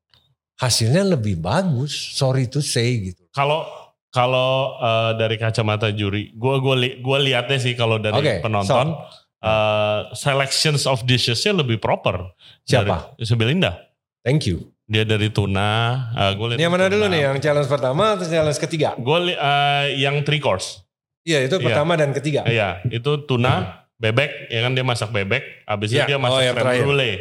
[0.54, 3.26] Hasilnya lebih bagus, sorry to say gitu.
[3.34, 3.66] Kalau
[4.10, 8.94] kalau eh, dari kacamata juri, gua gua li, gua lihatnya sih kalau dari Oke, penonton
[9.42, 12.32] eh, selections of dishesnya lebih proper.
[12.64, 13.18] Siapa?
[13.18, 13.74] Dari, si Belinda.
[14.22, 14.70] Thank you.
[14.86, 15.98] Dia dari tuna.
[16.14, 16.94] eh, gua lihat Ini yang mana tuna.
[16.94, 17.22] dulu nih?
[17.26, 18.90] Yang challenge pertama atau challenge ketiga?
[18.96, 20.86] Gue eh, yang three course.
[21.24, 21.66] Iya itu Iya.
[21.66, 22.44] pertama dan ketiga.
[22.44, 25.64] Iya, itu tuna, bebek, ya kan dia masak bebek.
[25.64, 27.16] Habis Iya, itu dia oh, masak yang creme brulee.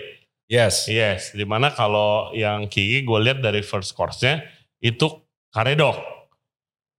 [0.52, 0.84] Yes.
[0.84, 4.44] Yes, di mana kalau yang Kiki gue lihat dari first course-nya
[4.78, 5.08] itu
[5.48, 5.96] karedok,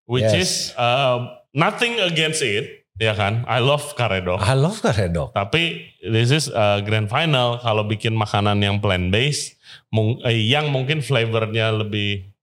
[0.10, 0.42] which Yes.
[0.42, 1.22] is uh,
[1.54, 3.46] nothing against it, ya kan?
[3.46, 4.42] I love karedok.
[4.42, 5.38] I love karedok.
[5.38, 9.62] Tapi this is a grand final kalau bikin makanan yang plant based,
[9.94, 12.34] mung- eh, yang mungkin flavornya lebih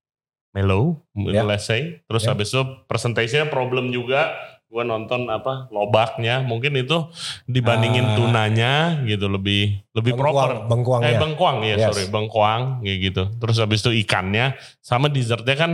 [0.50, 1.42] mellow, Ya.
[1.42, 2.02] let's say.
[2.06, 2.30] Terus Ya.
[2.30, 4.30] habis itu presentasinya problem juga.
[4.70, 7.10] Gue nonton apa lobaknya, mungkin itu
[7.44, 8.14] dibandingin Ah.
[8.14, 10.62] tunanya gitu lebih lebih proper.
[10.64, 11.02] Bengkuang.
[11.02, 11.86] Eh bengkoang ya Yes.
[11.90, 13.22] sorry bengkoang kayak gitu.
[13.34, 15.72] Terus habis itu ikannya sama dessertnya kan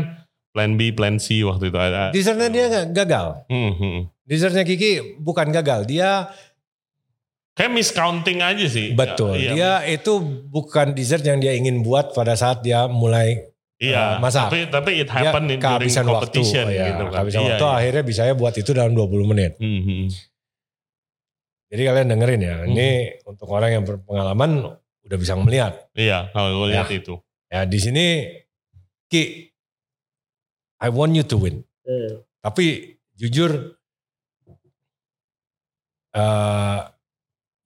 [0.49, 2.09] plan B plan C waktu itu ada.
[2.09, 3.45] Dessertnya dia gagal.
[3.47, 3.99] Hmm, hmm.
[4.25, 6.33] Dessertnya Kiki bukan gagal, dia
[7.53, 8.93] Kayak miscounting aja sih.
[8.93, 9.33] betul.
[9.33, 14.25] Iya, Dia itu bukan dessert yang dia ingin buat pada saat dia mulai Iya, uh,
[14.25, 14.49] masak.
[14.49, 16.15] tapi tapi it dia happened in during kehabisan waktu.
[16.33, 17.13] competition ya, gitu kan.
[17.13, 17.75] kehabisan Iya, waktu iya.
[17.77, 19.53] akhirnya bisa buat itu dalam 20 menit.
[19.57, 20.07] Hmm, hmm.
[21.67, 22.69] Jadi kalian dengerin ya, Hmm.
[22.71, 22.89] ini
[23.23, 24.51] untuk orang yang berpengalaman
[25.03, 25.73] udah bisa melihat.
[25.93, 26.97] Iya, kalau gue lihat Ya.
[26.97, 27.15] itu.
[27.47, 28.07] Ya di sini
[29.07, 29.53] Ki,
[30.79, 31.61] I want you to win.
[32.41, 32.65] Tapi
[33.13, 33.77] jujur,
[36.13, 36.81] eh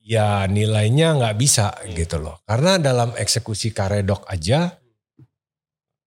[0.02, 2.42] ya nilainya nggak bisa gitu loh.
[2.42, 4.74] Karena dalam eksekusi karedok aja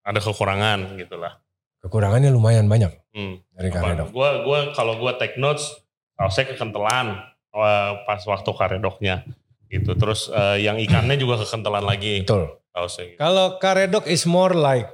[0.04, 1.40] Ada kekurangan gitu lah.
[1.80, 3.44] kekurangannya lumayan banyak Hmm.
[3.52, 3.76] dari Apa?
[3.84, 4.08] karedok.
[4.12, 5.68] Gua gua kalau gua take notes,
[6.14, 7.20] sausnya kekentelan
[7.52, 9.28] eh, pas waktu karedoknya
[9.68, 9.92] gitu.
[9.94, 12.56] Terus eh, yang ikannya juga kekentelan lagi Betul.
[12.70, 13.04] sausnya.
[13.06, 13.20] Gitu.
[13.20, 14.88] Kalau karedok is more like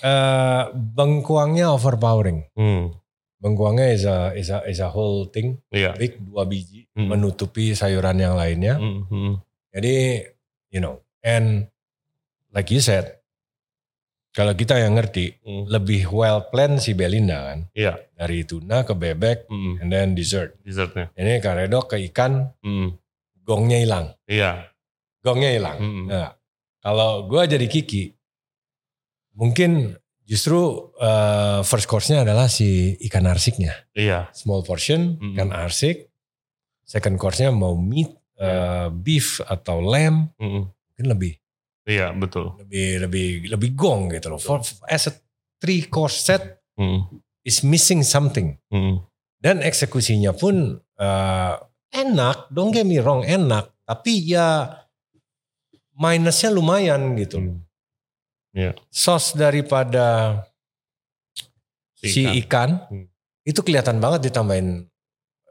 [0.00, 2.46] eh bengkuangnya overpowering.
[2.54, 2.94] Hmm.
[3.36, 5.92] Bengkuangnya is a is a is a whole thing, Iya.
[5.94, 7.10] big dua biji Hmm.
[7.10, 8.78] menutupi sayuran yang lainnya.
[8.78, 9.32] Hmm, hmm.
[9.74, 10.24] Jadi,
[10.70, 11.68] you know, and
[12.48, 13.15] like you said,
[14.36, 15.64] kalau kita yang ngerti, Hmm.
[15.64, 17.72] lebih well planned si Belinda kan.
[17.72, 17.96] Iya.
[18.12, 19.80] Dari tuna ke bebek, Hmm.
[19.80, 20.60] and then dessert.
[20.60, 21.08] Dessertnya.
[21.16, 23.00] Ini karedok ke ikan, Hmm.
[23.40, 24.12] gongnya hilang.
[24.28, 24.68] Iya.
[25.24, 25.78] Gongnya hilang.
[25.80, 26.04] Hmm.
[26.12, 26.28] Nah,
[26.84, 28.12] kalau gue jadi Kiki,
[29.32, 29.96] mungkin
[30.28, 33.72] justru uh, first course-nya adalah si ikan arsiknya.
[33.96, 34.28] Iya.
[34.36, 35.32] Small portion, Hmm.
[35.32, 36.12] ikan arsik.
[36.84, 40.68] Second course-nya mau meat, uh, beef atau lamb, Hmm.
[40.68, 41.32] mungkin lebih
[41.86, 42.58] Iya, betul.
[42.58, 44.40] lebih lebih lebih gong gitu loh.
[44.42, 44.58] For,
[44.90, 45.14] as a
[45.62, 47.08] three course set Hmm.
[47.40, 48.58] is missing something.
[48.68, 49.00] Hmm.
[49.38, 51.54] Dan eksekusinya pun eh,
[51.94, 53.70] enak, don't get me wrong, enak.
[53.82, 54.66] Tapi ya
[55.94, 57.40] minusnya lumayan gitu.
[57.40, 57.54] loh.
[57.54, 57.62] Hmm.
[58.52, 58.72] Iya.
[58.88, 60.40] Sos daripada
[61.94, 63.06] si ikan, Hmm.
[63.42, 64.84] itu kelihatan banget ditambahin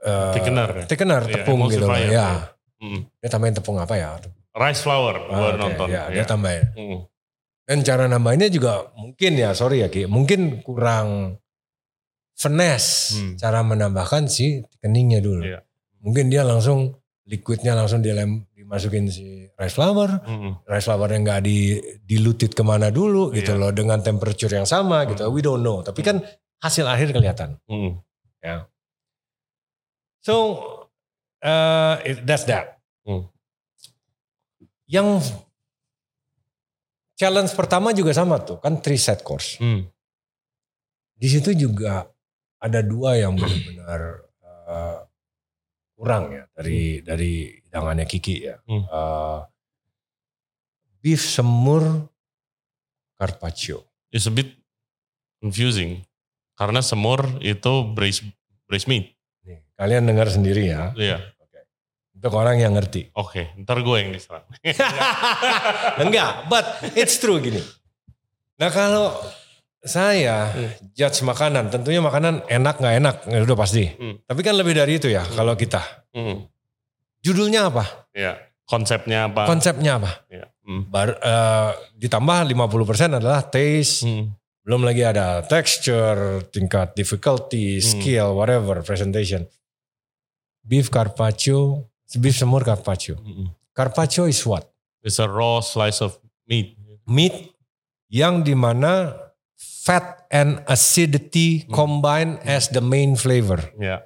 [0.06, 0.86] eh, Thickener ya?
[0.86, 1.90] thickener, Iya, tepung gitu loh.
[1.90, 2.30] emulsifier, Ya,
[2.78, 3.02] Hmm.
[3.18, 4.22] dia tambahin tepung apa ya?
[4.56, 5.88] Rice flour, Ah, gua oke, nonton.
[5.92, 6.26] Ya, dia Iya.
[6.26, 6.64] tambahin.
[6.74, 7.00] Hmm.
[7.66, 11.38] Dan cara nambahinnya juga mungkin ya, sorry ya Ki, mungkin kurang
[12.34, 13.34] finesse Hmm.
[13.36, 15.44] cara menambahkan si keningnya dulu.
[15.44, 15.60] Iya.
[16.00, 20.62] Mungkin dia langsung liquidnya langsung dilem, dimasukin si rice flour, Hmm.
[20.64, 21.58] rice flournya nggak di
[22.06, 23.60] diluted ke mana dulu gitu Iya.
[23.60, 25.26] loh dengan temperature yang sama gitu.
[25.26, 25.34] Hmm.
[25.34, 25.82] We don't know.
[25.82, 26.22] Tapi kan
[26.62, 27.58] hasil akhir kelihatan.
[27.68, 28.00] Hmm.
[30.22, 30.34] So
[31.42, 32.82] uh, it- that's that.
[33.06, 33.30] Hmm.
[34.86, 35.34] Yang
[37.18, 39.58] challenge pertama juga sama tuh kan three set course.
[39.58, 39.88] Hmm.
[41.16, 42.06] Di situ juga
[42.60, 44.02] ada dua yang benar-benar
[44.44, 45.00] uh,
[45.96, 48.60] kurang ya dari dari hidangannya Kiki ya.
[48.68, 48.84] Hmm.
[48.86, 49.40] Uh,
[51.00, 52.12] beef semur
[53.16, 53.88] carpaccio.
[54.12, 54.52] It's a bit
[55.40, 56.04] confusing.
[56.56, 58.24] Karena semur itu braised,
[58.68, 59.12] braised meat.
[59.44, 60.96] Nih, kalian dengar sendiri ya.
[60.96, 61.35] Iya.
[62.16, 63.12] Untuk orang yang ngerti.
[63.14, 64.48] Oke, ntar gue yang diserang.
[66.04, 67.60] Enggak, but it's true gini.
[68.58, 69.14] Nah kalau
[69.86, 70.50] saya
[70.96, 73.86] judge makanan, tentunya makanan enak nggak enak, ya udah pasti.
[73.86, 74.18] Hmm.
[74.26, 75.84] Tapi kan lebih dari itu ya kalau kita.
[76.16, 76.48] Hmm.
[77.22, 78.10] Judulnya apa?
[78.16, 78.42] Iya.
[78.66, 79.46] Konsepnya apa?
[79.46, 80.12] Konsepnya apa?
[80.26, 80.50] Iya.
[80.66, 80.90] Hmm.
[80.90, 84.34] Bar, eh, ditambah 50% adalah taste, Hmm.
[84.66, 87.86] belum lagi ada texture, tingkat difficulty, Hmm.
[87.86, 89.46] skill, whatever, presentation.
[90.66, 93.18] beef carpaccio, beef semur carpaccio.
[93.18, 93.50] Mm-mm.
[93.74, 94.70] Carpaccio is what?
[95.02, 96.78] It's a raw slice of meat.
[97.06, 97.54] Meat
[98.10, 99.14] yang di mana
[99.58, 101.74] fat and acidity Hmm.
[101.74, 103.62] combine as the main flavor.
[103.78, 104.02] Ya,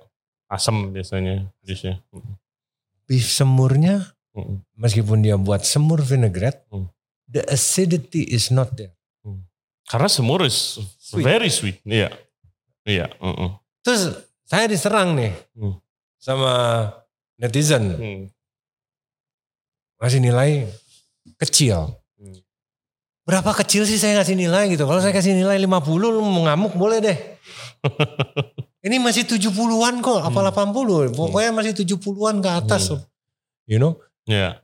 [0.48, 2.04] asam biasanya dishnya.
[2.12, 2.36] Mm-mm.
[3.08, 4.62] Beef semurnya Mm-mm.
[4.76, 6.92] meskipun dia buat semur vinaigrette, Hmm.
[7.28, 8.96] the acidity is not there.
[9.90, 11.26] Karena semur is Sweet.
[11.26, 11.82] very sweet.
[11.82, 12.14] Iya.
[12.86, 13.10] Iya.
[13.18, 13.58] mm-mm.
[13.82, 14.14] Terus
[14.46, 15.82] saya diserang nih Hmm.
[16.22, 16.52] sama
[17.40, 18.22] netizen Hmm.
[20.00, 20.68] ngasih nilai
[21.40, 21.96] kecil.
[22.16, 22.38] Hmm.
[23.24, 24.84] Berapa kecil sih saya ngasih nilai gitu.
[24.84, 27.18] Kalau saya kasih nilai 50 lu mau ngamuk boleh deh.
[28.86, 31.12] Ini masih 70-an kok, apa 80.
[31.12, 32.96] Pokoknya masih 70-an ke atas.
[32.96, 33.04] Hmm.
[33.68, 34.00] You know?
[34.24, 34.64] Ya.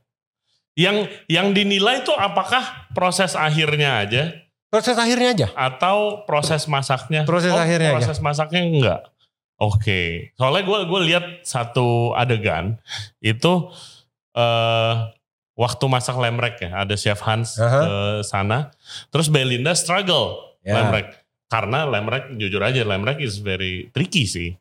[0.76, 2.60] Yang yang dinilai itu apakah
[2.92, 4.28] proses akhirnya aja
[4.68, 5.48] Proses akhirnya aja.
[5.56, 7.24] atau proses masaknya?
[7.24, 8.04] Proses akhirnya aja.
[8.04, 9.00] Proses masaknya enggak.
[9.56, 10.32] Oke.
[10.36, 12.76] Soalnya gue gue lihat satu adegan
[13.18, 13.72] itu
[14.36, 14.94] eh
[15.56, 17.80] waktu masak lemrek ya, ada chef Hans Aha.
[17.80, 17.92] ke
[18.22, 18.68] sana.
[19.08, 20.76] Terus Belinda struggle Ya.
[20.82, 21.14] lemrek
[21.46, 24.52] karena lemrek jujur aja lemrek is very tricky sih.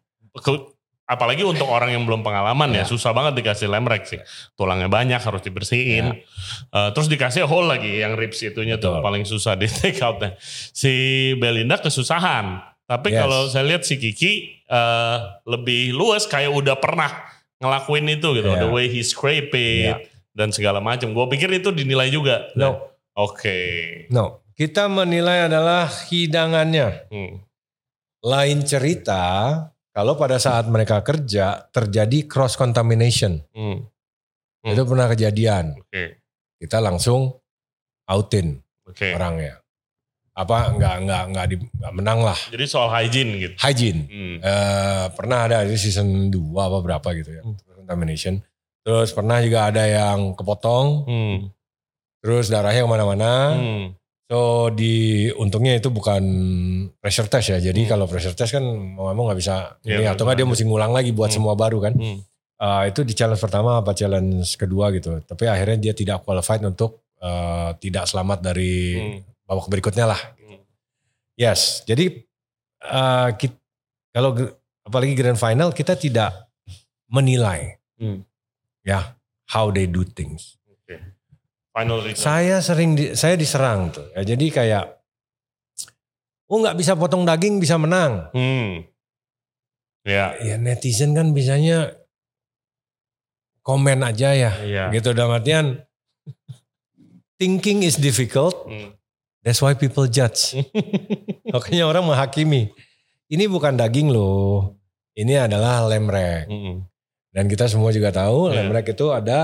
[1.05, 2.86] Apalagi untuk orang yang belum pengalaman ya, Ya.
[2.86, 4.17] susah banget dikasih lemrek sih.
[4.53, 6.17] Tulangnya banyak harus dibersihin.
[6.71, 9.01] Eh, terus dikasih whole lagi yang ribs itunya tuh Ya.
[9.01, 9.05] Betul.
[9.05, 10.34] paling susah di take outnya.
[10.71, 10.93] Si
[11.38, 12.73] Belinda kesusahan.
[12.85, 13.19] Tapi Yes.
[13.19, 14.33] kalau saya lihat si Kiki
[14.65, 17.09] eh, lebih luas kayak udah pernah
[17.57, 18.49] ngelakuin itu gitu.
[18.49, 18.61] Ya.
[18.61, 19.95] The way he scrape it Ya.
[20.33, 21.13] dan segala macam.
[21.13, 22.49] Gue pikir itu dinilai juga.
[22.53, 22.93] No.
[23.17, 23.57] Oke.
[24.09, 24.45] No.
[24.53, 27.09] Kita menilai adalah hidangannya.
[27.09, 27.41] Hmm.
[28.21, 29.21] Lain cerita
[29.91, 33.41] kalau pada saat mereka kerja terjadi cross contamination.
[33.53, 33.85] Hmm.
[34.61, 34.71] Hmm.
[34.73, 35.77] Itu pernah kejadian.
[35.77, 36.21] Oke.
[36.57, 37.33] Kita langsung
[38.09, 39.13] outin Oke.
[39.13, 39.61] orangnya.
[40.35, 42.35] Apa nggak nggak nggak di nggak menang lah.
[42.51, 43.55] Jadi soal hygiene gitu.
[43.55, 44.01] Hygiene.
[44.05, 44.35] Hmm.
[44.43, 47.41] Eh, pernah ada di season 2 apa berapa gitu ya.
[47.41, 47.55] Hmm.
[47.79, 48.43] Contamination.
[48.83, 50.87] Terus pernah juga ada yang kepotong.
[51.07, 51.37] Hmm.
[52.19, 53.31] Terus darahnya ke mana-mana.
[53.55, 53.85] Hmm.
[54.25, 56.23] So di untungnya itu bukan
[56.97, 57.61] pressure test ya.
[57.61, 57.89] Jadi Hmm.
[57.95, 59.79] kalau pressure test kan mau nggak mau nggak bisa.
[59.87, 61.37] Iya, ini, atau nggak dia mesti ngulang lagi buat Hmm.
[61.39, 61.93] semua baru kan.
[61.95, 62.19] Hmm.
[62.55, 65.15] Eh, itu di challenge pertama apa challenge kedua gitu.
[65.21, 69.21] Tapi akhirnya dia tidak qualified untuk eh, tidak selamat dari Hmm.
[69.45, 70.21] Babak berikutnya lah.
[71.36, 71.81] Yes.
[71.84, 72.25] Jadi
[72.81, 73.62] eh, kit-
[74.10, 74.34] kalau
[74.81, 76.49] apalagi grand final kita tidak
[77.08, 78.27] menilai Hmm.
[78.81, 79.15] ya
[79.47, 80.60] how they do things.
[80.65, 80.99] Oke.
[81.71, 82.21] Final result.
[82.21, 84.05] Saya sering di- saya diserang tuh.
[84.12, 84.86] Ya, jadi kayak
[86.45, 88.29] oh nggak bisa potong daging bisa menang.
[88.31, 88.84] Hmm.
[90.03, 90.38] Ya.
[90.38, 91.95] Ya netizen kan bisanya
[93.62, 94.51] komen aja ya.
[94.60, 94.84] Iya.
[94.91, 95.81] Gitu dalam artian
[97.36, 98.55] thinking is difficult.
[98.65, 98.93] Hmm.
[99.45, 100.58] That's why people judge.
[101.53, 102.73] Makanya orang menghakimi.
[103.29, 104.73] Ini bukan daging loh.
[105.13, 106.49] Ini adalah lemrek.
[106.49, 106.81] Hmm.
[107.29, 108.65] Dan kita semua juga tahu Iya.
[108.65, 109.39] lemrek itu ada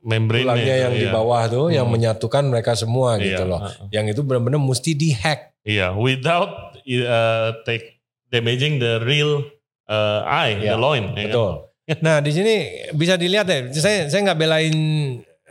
[0.00, 1.92] Membrane tulangnya yang di bawah tuh yang Hmm.
[1.92, 3.24] menyatukan mereka semua Iya.
[3.32, 3.60] gitu loh.
[3.60, 3.88] uh-uh.
[3.88, 5.56] Yang itu benar-benar mesti dihack.
[5.60, 9.44] Iya, without uh, take damaging the real
[9.86, 11.04] uh, eye, Iya, the loin.
[11.12, 11.24] ya kan?
[11.28, 11.52] Betul.
[12.00, 12.54] Nah di sini
[12.94, 13.60] bisa dilihat deh.
[13.74, 14.74] Saya saya nggak belain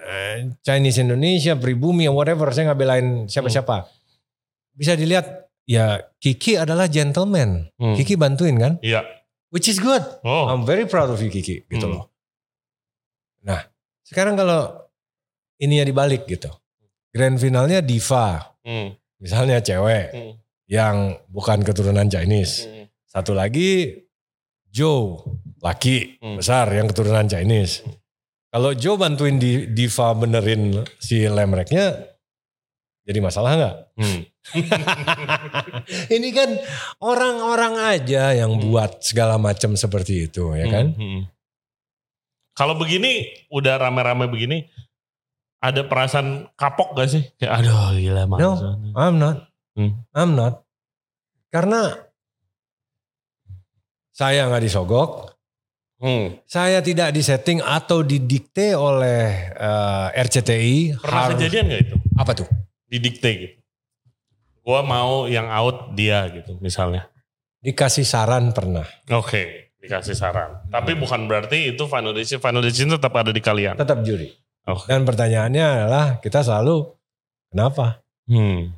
[0.01, 2.49] eh, Chinese Indonesia, pribumi, whatever.
[2.49, 3.87] Saya nggak belain siapa-siapa.
[4.73, 7.67] Bisa dilihat ya Kiki adalah gentleman.
[7.75, 7.93] Hmm.
[7.93, 9.03] Kiki bantuin kan, Iya.
[9.51, 10.01] which is good.
[10.23, 10.47] Oh.
[10.47, 11.93] I'm very proud of you Kiki gitu Hmm.
[11.99, 12.03] loh.
[13.43, 13.63] Nah
[14.03, 14.87] sekarang kalau
[15.59, 16.49] ini ya dibalik gitu.
[17.11, 18.93] Grand finalnya diva, Hmm.
[19.19, 20.33] misalnya cewek Hmm.
[20.69, 20.95] yang
[21.27, 22.65] bukan keturunan Chinese.
[22.65, 22.85] Hmm.
[23.09, 24.05] Satu lagi
[24.69, 25.17] Joe,
[25.59, 26.37] laki Hmm.
[26.37, 27.81] besar yang keturunan Chinese.
[28.49, 31.93] Kalau Joe bantuin di, Diva benerin si lemreknya,
[33.05, 33.75] jadi masalah nggak?
[33.93, 34.21] Hmm.
[36.17, 36.49] Ini kan
[36.97, 38.63] orang-orang aja yang Hmm.
[38.69, 40.97] buat segala macam seperti itu, ya kan?
[40.97, 41.01] Hmm.
[41.01, 41.23] Hmm.
[42.57, 44.65] Kalau begini, udah rame-rame begini,
[45.61, 47.23] ada perasaan kapok gak sih?
[47.37, 48.67] Kayak aduh gila No, masa.
[48.97, 49.37] I'm not.
[49.77, 49.91] Hmm.
[50.11, 50.65] I'm not.
[51.53, 51.95] Karena
[54.11, 55.28] saya nggak disogok,
[55.99, 56.39] Hmm.
[56.47, 60.95] saya tidak disetting atau didikte oleh eh, RCTI.
[60.95, 61.95] Pernah harus- kejadian gak itu?
[62.15, 62.47] Apa tuh?
[62.87, 63.55] Didikte gitu.
[64.63, 67.11] Gua mau yang out dia gitu misalnya.
[67.59, 68.87] Dikasih saran pernah.
[69.11, 70.63] Oke, dikasih saran.
[70.71, 72.39] Tapi bukan berarti itu final decision.
[72.39, 73.75] Final decision tetap ada di kalian.
[73.75, 74.31] Tetap juri.
[74.71, 74.87] Oke.
[74.87, 76.87] Dan pertanyaannya adalah kita selalu
[77.51, 77.99] kenapa?
[78.29, 78.71] Hmm.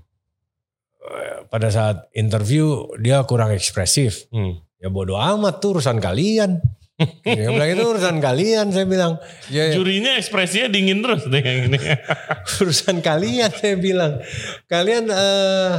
[1.51, 4.25] Pada saat interview dia kurang ekspresif.
[4.31, 4.57] Hmm.
[4.81, 6.57] Ya bodoh amat tuh urusan kalian.
[7.23, 9.17] Dia bilang itu urusan kalian saya bilang.
[9.47, 11.79] Ya Jurinya ekspresinya dingin terus deh yang ini.
[12.61, 14.21] urusan kalian saya bilang.
[14.65, 15.73] Kalian eh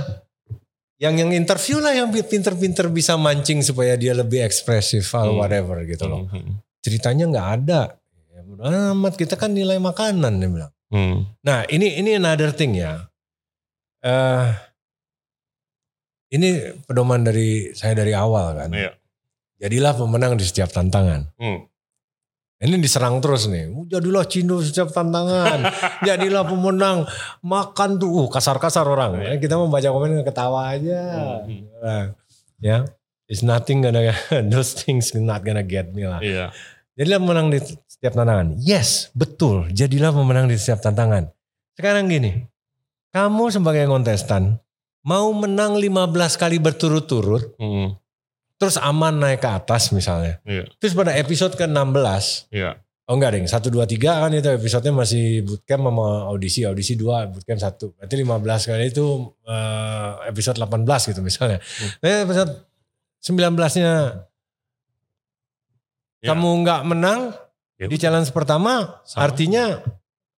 [0.98, 5.42] yang yang interview lah yang pinter-pinter bisa mancing supaya dia lebih ekspresif atau Hmm.
[5.42, 6.30] whatever gitu loh.
[6.30, 6.62] Hmm.
[6.78, 7.82] ceritanya nggak ada.
[8.30, 8.42] Ya,
[8.90, 10.72] amat kita kan nilai makanan dia bilang.
[10.90, 11.26] Hmm.
[11.42, 13.06] Nah ini ini another thing ya.
[14.02, 14.50] Eh
[16.32, 16.48] ini
[16.88, 18.70] pedoman dari saya dari awal kan.
[18.72, 18.92] Iya.
[19.62, 21.30] Jadilah pemenang di setiap tantangan.
[21.38, 21.70] Hmm.
[22.62, 23.70] Ini diserang terus nih.
[23.70, 25.70] "Uh, Jadilah Cindo setiap tantangan.
[26.08, 27.06] Jadilah pemenang.
[27.46, 28.10] Makan tuh.
[28.10, 29.22] Uh, kasar-kasar orang.
[29.22, 29.38] Iya.
[29.38, 31.00] Kita membaca komen ketawa aja.
[31.46, 31.62] Hmm.
[31.78, 32.04] Nah,
[32.58, 32.86] ya.
[33.30, 34.10] It's nothing gonna,
[34.52, 36.18] those things not gonna get me lah.
[36.18, 36.50] Iya.
[36.98, 38.58] Jadilah pemenang di setiap tantangan.
[38.58, 39.70] Yes, betul.
[39.70, 41.30] Jadilah pemenang di setiap tantangan.
[41.78, 42.50] Sekarang gini.
[43.14, 44.58] Kamu sebagai kontestan.
[45.06, 47.54] Mau menang 15 kali berturut-turut.
[47.62, 48.01] Hmm.
[48.62, 50.38] Terus aman naik ke atas misalnya.
[50.46, 50.70] Iya.
[50.78, 52.46] Terus pada episode ke-16.
[52.54, 52.78] Iya.
[53.10, 56.62] Oh enggak ding, 1, 2, 3 kan itu episodenya masih bootcamp sama audisi.
[56.62, 57.98] Audisi 2, bootcamp 1.
[57.98, 59.06] Berarti 15 kali itu
[59.42, 61.58] eh, episode 18 gitu misalnya.
[61.98, 62.52] Nah episode
[63.18, 63.94] 19-nya
[66.22, 66.30] Ya.
[66.30, 67.20] kamu nggak menang
[67.82, 69.26] Ya di challenge pertama, Sama.
[69.26, 69.82] artinya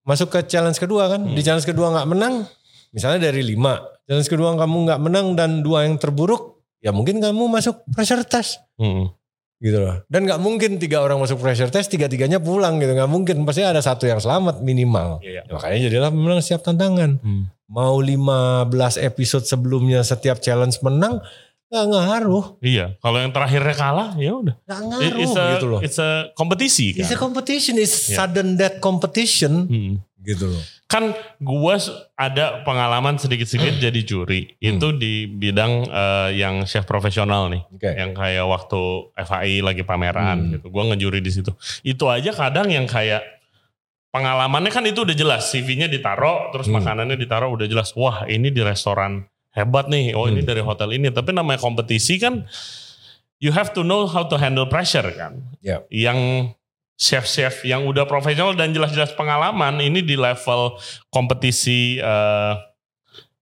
[0.07, 1.27] masuk ke challenge kedua kan.
[1.27, 1.35] Hmm.
[1.35, 2.47] Di challenge kedua nggak menang,
[2.95, 4.07] misalnya dari 5.
[4.07, 6.52] Challenge kedua kamu nggak menang dan dua yang terburuk,
[6.83, 9.09] ya mungkin kamu masuk pressure test Hmm.
[9.57, 10.03] gitu loh.
[10.11, 12.91] Dan nggak mungkin tiga orang masuk pressure test, tiga-tiganya pulang gitu.
[12.91, 15.23] nggak mungkin, pasti ada satu yang selamat minimal.
[15.23, 15.47] Iya.
[15.47, 17.23] Ya, makanya jadilah menang setiap tantangan.
[17.23, 17.47] Hmm.
[17.71, 18.69] Mau 15
[18.99, 21.23] episode sebelumnya setiap challenge menang,
[21.71, 22.59] nggak ngaruh.
[22.59, 22.99] Iya.
[22.99, 24.55] Kalau yang terakhirnya kalah, ya udah.
[24.61, 25.81] Nggak ngaruh It's a, gitu loh.
[25.81, 27.01] it's a kompetisi kan.
[27.01, 28.17] It's a competition, it's Iya.
[28.19, 29.95] sudden death competition Hmm.
[30.23, 30.63] Gitu loh.
[30.87, 31.75] Kan gue
[32.15, 34.55] ada pengalaman sedikit-sedikit jadi juri.
[34.57, 37.63] Itu di bidang eh, yang chef profesional nih.
[37.69, 37.91] Oke.
[37.91, 38.81] Yang kayak waktu
[39.17, 40.51] FAI lagi pameran Hmm.
[40.55, 40.67] gitu.
[40.71, 41.51] Gue ngejuri di situ.
[41.83, 43.23] Itu aja kadang yang kayak
[44.11, 45.49] pengalamannya kan itu udah jelas.
[45.51, 46.79] CV-nya ditaruh, terus Hmm.
[46.79, 47.97] makanannya ditaruh udah jelas.
[47.97, 50.13] Wah ini di restoran hebat nih.
[50.13, 50.49] Oh ini Hmm.
[50.49, 51.09] dari hotel ini.
[51.09, 52.45] Tapi namanya kompetisi kan
[53.43, 55.41] you have to know how to handle pressure kan.
[55.65, 55.89] Yep.
[55.91, 56.19] Yang
[57.03, 60.79] chef-chef yang udah profesional dan jelas-jelas pengalaman ini di level
[61.11, 62.55] kompetisi eh,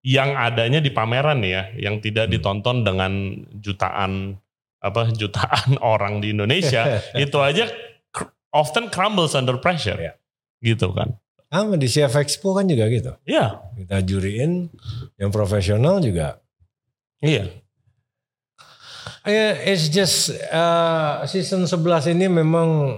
[0.01, 2.33] yang adanya di pameran ya, yang tidak Hmm.
[2.33, 3.13] ditonton dengan
[3.61, 4.41] jutaan
[4.81, 6.89] apa jutaan orang di Indonesia
[7.21, 7.69] itu aja
[8.09, 10.17] cr- often crumbles under pressure Iya.
[10.65, 11.21] gitu kan.
[11.51, 13.11] Sama di Chef Expo kan juga gitu.
[13.27, 14.71] Iya, Kita juriin
[15.19, 16.39] yang profesional juga.
[17.21, 17.45] iya.
[19.21, 22.97] Eh, It's just uh, season 11 ini memang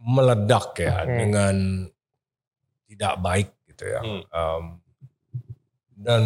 [0.00, 1.16] meledak ya Hmm.
[1.16, 1.54] dengan
[2.84, 4.00] tidak baik gitu ya.
[4.00, 4.22] Hmm.
[4.28, 4.64] Um,
[5.94, 6.22] dan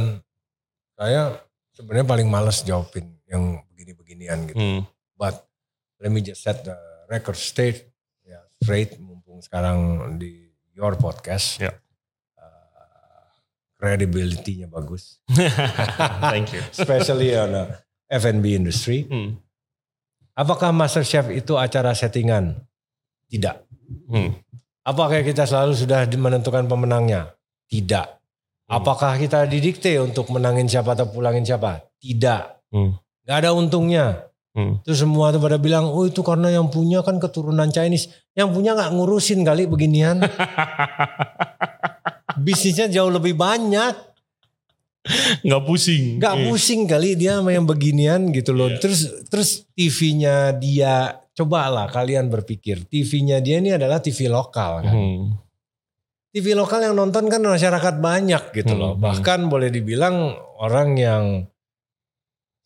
[0.95, 1.43] saya
[1.75, 4.59] sebenarnya paling males jawabin yang begini-beginian gitu.
[4.59, 4.81] Hmm.
[5.15, 5.43] But
[5.99, 6.79] let me just set the
[7.11, 7.91] record straight,
[8.23, 9.79] ya straight mumpung sekarang
[10.17, 11.59] di your podcast.
[11.59, 11.75] Ya.
[12.39, 13.27] Uh,
[13.75, 15.19] credibility-nya bagus,
[16.33, 16.63] Thank you.
[16.71, 17.65] especially on the
[18.09, 19.05] F&B industry.
[19.05, 19.39] Hmm.
[20.35, 22.59] Apakah MasterChef itu acara settingan?
[23.31, 23.64] Tidak.
[24.09, 24.31] Hmm.
[24.85, 27.33] Apakah kita selalu sudah menentukan pemenangnya?
[27.69, 28.07] Tidak.
[28.69, 28.73] Hmm.
[28.81, 31.85] Apakah kita didikte untuk menangin siapa atau pulangin siapa?
[32.01, 32.43] Tidak.
[32.73, 32.97] Hmm.
[33.25, 34.29] Gak ada untungnya.
[34.55, 34.79] Hmm.
[34.87, 38.07] Terus semua tuh pada bilang, oh itu karena yang punya kan keturunan Chinese.
[38.39, 40.23] Yang punya nggak ngurusin kali beginian.
[42.45, 43.95] Bisnisnya jauh lebih banyak.
[45.45, 46.05] Nggak pusing.
[46.23, 46.45] Nggak Iya.
[46.49, 48.73] pusing kali dia sama yang beginian gitu loh.
[48.73, 48.81] Iya.
[48.81, 52.87] Terus terus TV-nya dia, cobalah kalian berpikir.
[52.87, 54.95] TV-nya dia ini adalah TV lokal kan.
[54.95, 55.23] Hmm.
[56.31, 58.93] TV lokal yang nonton kan masyarakat banyak gitu Hmm, loh.
[58.95, 59.03] hmm.
[59.03, 61.25] Bahkan boleh dibilang orang yang,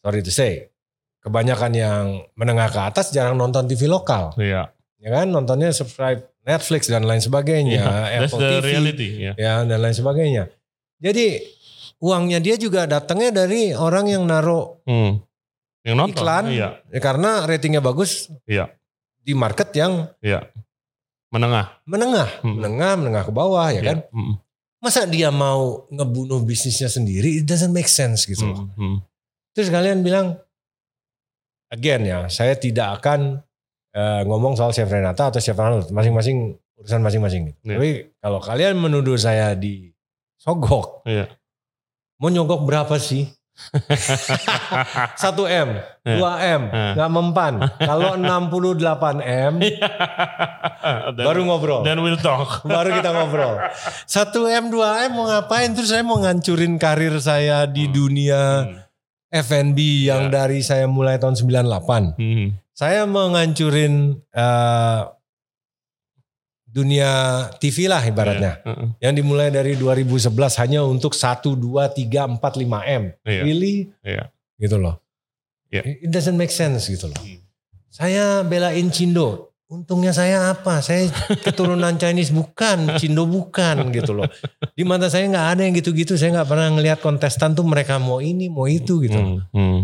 [0.00, 0.72] sorry to say,
[1.20, 4.32] kebanyakan yang menengah ke atas jarang nonton TV lokal.
[4.36, 4.72] Iya.
[4.98, 7.84] ya kan nontonnya subscribe Netflix dan lain sebagainya.
[8.08, 9.08] That's Apple the TV, reality.
[9.20, 9.32] Ya.
[9.36, 10.50] ya dan lain sebagainya.
[10.98, 11.38] Jadi
[12.00, 15.22] uangnya dia juga datangnya dari orang yang naruh Hmm.
[15.88, 16.12] Yang nonton.
[16.20, 16.68] iklan, Iya.
[16.92, 18.68] ya karena ratingnya bagus Iya.
[19.18, 20.44] di market yang Iya.
[21.28, 21.80] Menengah.
[21.84, 22.56] menengah, Hmm.
[22.56, 23.84] menengah, menengah ke bawah ya Iya.
[23.84, 23.98] kan.
[24.12, 24.34] Hmm.
[24.78, 27.40] Masa dia mau ngebunuh bisnisnya sendiri?
[27.40, 28.68] It doesn't make sense gitu loh.
[28.76, 28.76] Hmm.
[28.76, 28.96] Hmm.
[29.56, 30.38] Terus kalian bilang,
[31.68, 33.42] again ya, saya tidak akan
[33.88, 37.50] eh, ngomong soal Chef Renata atau Chef Arnold, masing-masing urusan masing-masing.
[37.50, 37.58] Gitu.
[37.66, 37.74] Iya.
[37.74, 39.90] Tapi kalau kalian menuduh saya di
[40.38, 41.26] sogok, Iya.
[42.16, 43.26] mau nyogok berapa sih?
[45.18, 45.68] 1 M,
[46.06, 46.94] 2 M, Iya.
[46.94, 47.54] nggak mempan.
[47.76, 49.52] Kalau 68 M,
[51.14, 51.82] baru ngobrol.
[51.82, 52.62] Then we'll talk.
[52.68, 53.58] baru kita ngobrol.
[54.04, 55.70] 1 M, 2 M mau ngapain?
[55.72, 58.80] Terus saya mau ngancurin karir saya di dunia Hmm.
[59.28, 60.40] F&B yang Ya.
[60.40, 62.16] dari saya mulai tahun 98.
[62.16, 62.56] Hmm.
[62.72, 65.00] Saya mau ngancurin eh,
[66.68, 67.10] dunia
[67.56, 68.60] TV lah ibaratnya.
[68.60, 68.68] Iya.
[68.68, 68.88] Heeh.
[69.00, 73.02] Yang dimulai dari 2011 hanya untuk 1, 2, 3, 4, 5 M.
[73.24, 73.42] Iya.
[73.42, 73.76] Really?
[74.04, 74.24] Iya.
[74.60, 75.00] Gitu loh.
[75.72, 75.82] Iya.
[76.04, 77.20] It doesn't make sense gitu loh.
[77.20, 77.40] Hmm.
[77.88, 79.48] Saya belain Cindo.
[79.68, 80.80] Untungnya saya apa?
[80.80, 81.12] Saya
[81.44, 84.24] keturunan Chinese bukan, Cindo bukan gitu loh.
[84.72, 86.16] Di mata saya nggak ada yang gitu-gitu.
[86.16, 89.16] Saya nggak pernah ngelihat kontestan tuh mereka mau ini, mau itu gitu.
[89.16, 89.80] Hmm, hmm.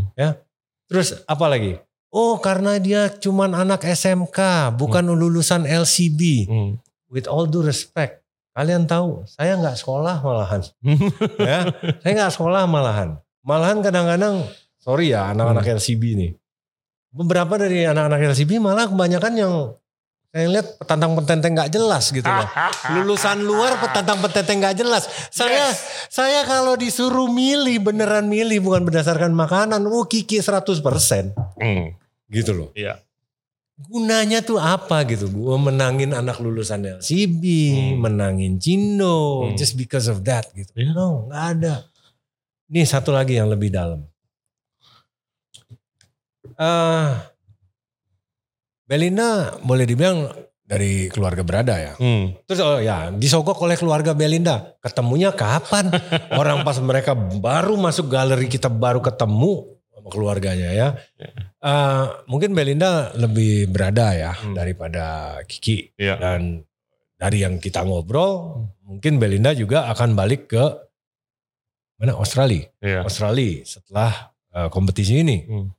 [0.88, 1.76] Terus apa lagi?
[2.14, 6.20] Oh karena dia cuman anak SMK, bukan lulusan LCB.
[6.46, 6.72] Hmm.
[7.10, 8.22] With all due respect,
[8.54, 10.62] kalian tahu saya nggak sekolah malahan.
[11.42, 13.18] ya, saya nggak sekolah malahan.
[13.42, 14.46] Malahan kadang-kadang,
[14.78, 16.32] sorry ya anak-anak LCB nih.
[17.10, 19.54] Beberapa dari anak-anak LCB malah kebanyakan yang
[20.34, 22.48] saya lihat petantang petenteng nggak jelas gitu loh.
[22.98, 25.06] Lulusan luar petantang petenteng nggak jelas.
[25.30, 25.70] Saya
[26.10, 29.82] saya kalau disuruh milih beneran milih bukan berdasarkan makanan.
[29.86, 30.78] Oh Kiki 100%
[31.54, 31.94] Hmm.
[32.28, 32.70] Gitu loh.
[32.72, 33.00] Iya.
[33.74, 35.26] Gunanya tuh apa gitu.
[35.26, 38.06] Gue menangin anak lulusan LCB, Hmm.
[38.06, 39.58] menangin Cindo, Hmm.
[39.58, 40.70] just because of that gitu.
[40.78, 40.94] Iya.
[40.94, 41.74] No, nggak ada.
[42.70, 44.06] Nih satu lagi yang lebih dalam.
[46.54, 47.10] Eh,
[48.84, 50.28] Belinda boleh dibilang
[50.64, 51.92] dari keluarga berada ya.
[51.98, 52.36] Hmm.
[52.46, 54.76] Terus oh ya disogok oleh keluarga Belinda.
[54.78, 55.90] Ketemunya kapan?
[56.40, 59.73] Orang pas mereka baru masuk galeri kita baru ketemu
[60.04, 60.88] sama keluarganya ya.
[61.64, 64.52] Eh, mungkin Belinda lebih berada ya Hmm.
[64.52, 65.96] daripada Kiki.
[65.96, 66.20] Iya.
[66.20, 66.60] Dan
[67.16, 70.60] dari yang kita ngobrol, mungkin Belinda juga akan balik ke
[71.96, 72.68] mana Australia.
[72.84, 73.00] Iya.
[73.00, 74.12] Australia setelah
[74.54, 75.40] eh, kompetisi ini.
[75.48, 75.72] Hmm.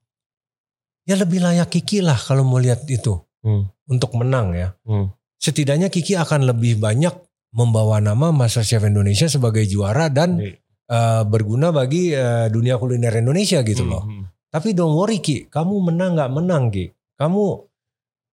[1.06, 3.70] Ya lebih layak Kiki lah kalau mau lihat itu Hmm.
[3.86, 4.74] untuk menang ya.
[4.84, 5.14] Hmm.
[5.38, 7.14] Setidaknya Kiki akan lebih banyak
[7.54, 10.42] membawa nama MasterChef Indonesia sebagai juara dan.
[10.86, 14.04] Eh, berguna bagi eh, dunia kuliner Indonesia gitu loh.
[14.06, 14.26] Hmm.
[14.50, 17.44] Tapi don't worry Ki, kamu menang nggak menang Ki, kamu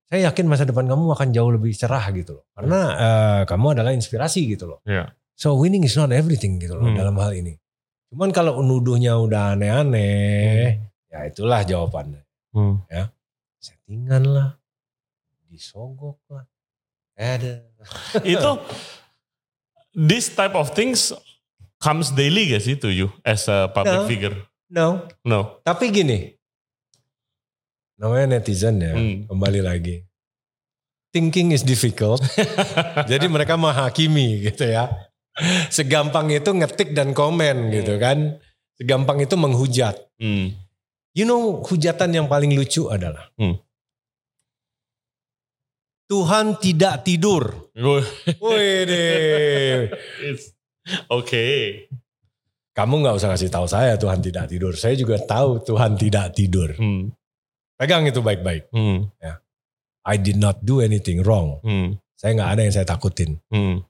[0.07, 2.45] saya yakin masa depan kamu akan jauh lebih cerah gitu loh.
[2.53, 4.81] Karena eh, kamu adalah inspirasi gitu loh.
[4.85, 5.11] Iya.
[5.33, 6.99] So winning is not everything gitu loh Hmm.
[6.99, 7.57] dalam hal ini.
[8.13, 10.77] Cuman kalau nuduhnya udah aneh-aneh,
[11.09, 12.21] ya itulah jawabannya.
[12.53, 12.85] Hmm.
[13.57, 14.49] Settingan lah,
[15.49, 16.45] disogok lah,
[17.17, 17.65] ada.
[18.21, 18.61] Itu
[19.97, 21.17] this type of things
[21.83, 24.09] comes daily gak sih to you as a public No.
[24.09, 24.37] figure?
[24.73, 24.87] No,
[25.27, 25.61] No.
[25.61, 26.33] tapi gini,
[27.99, 29.27] namanya netizen ya, Hmm.
[29.29, 30.07] kembali lagi.
[31.13, 32.25] Thinking is difficult,
[33.11, 34.89] jadi mereka menghakimi gitu ya.
[35.69, 38.41] Segampang itu ngetik dan komen gitu kan.
[38.81, 39.97] Segampang itu menghujat.
[40.17, 40.57] Hmm.
[41.13, 43.29] You know hujatan yang paling lucu adalah.
[43.37, 43.61] Hmm.
[46.09, 47.73] Tuhan tidak tidur.
[47.77, 49.89] Wih deh.
[51.09, 51.45] Oke.
[52.73, 54.73] Kamu nggak usah kasih tahu saya Tuhan tidak tidur.
[54.73, 56.73] Saya juga tahu Tuhan tidak tidur.
[56.73, 57.13] Hmm.
[57.77, 58.73] Pegang itu baik-baik.
[58.73, 59.11] Hmm.
[60.03, 61.63] I did not do anything wrong.
[61.63, 62.01] Hmm.
[62.19, 63.39] Saya nggak ada yang saya takutin.
[63.53, 63.85] Hmm.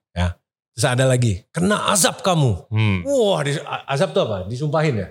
[0.72, 2.64] Terus ada lagi, kena azab kamu.
[2.72, 3.04] Hmm.
[3.04, 4.48] Wah, di- azab tuh apa?
[4.48, 5.08] Disumpahin ya?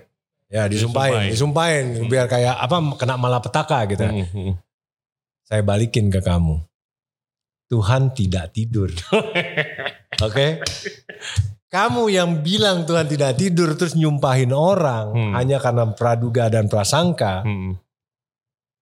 [0.50, 4.04] Ya disumpahin, disumpahin, biar kayak apa kena malapetaka gitu.
[4.04, 4.26] Hmm.
[4.34, 4.54] Hmm.
[5.46, 6.66] Saya balikin ke kamu.
[7.70, 8.90] Tuhan tidak tidur.
[10.28, 10.66] Oke?
[11.72, 15.34] Kamu yang bilang Tuhan tidak tidur terus nyumpahin orang Hmm.
[15.40, 17.48] hanya karena praduga dan prasangka.
[17.48, 17.80] Hmm.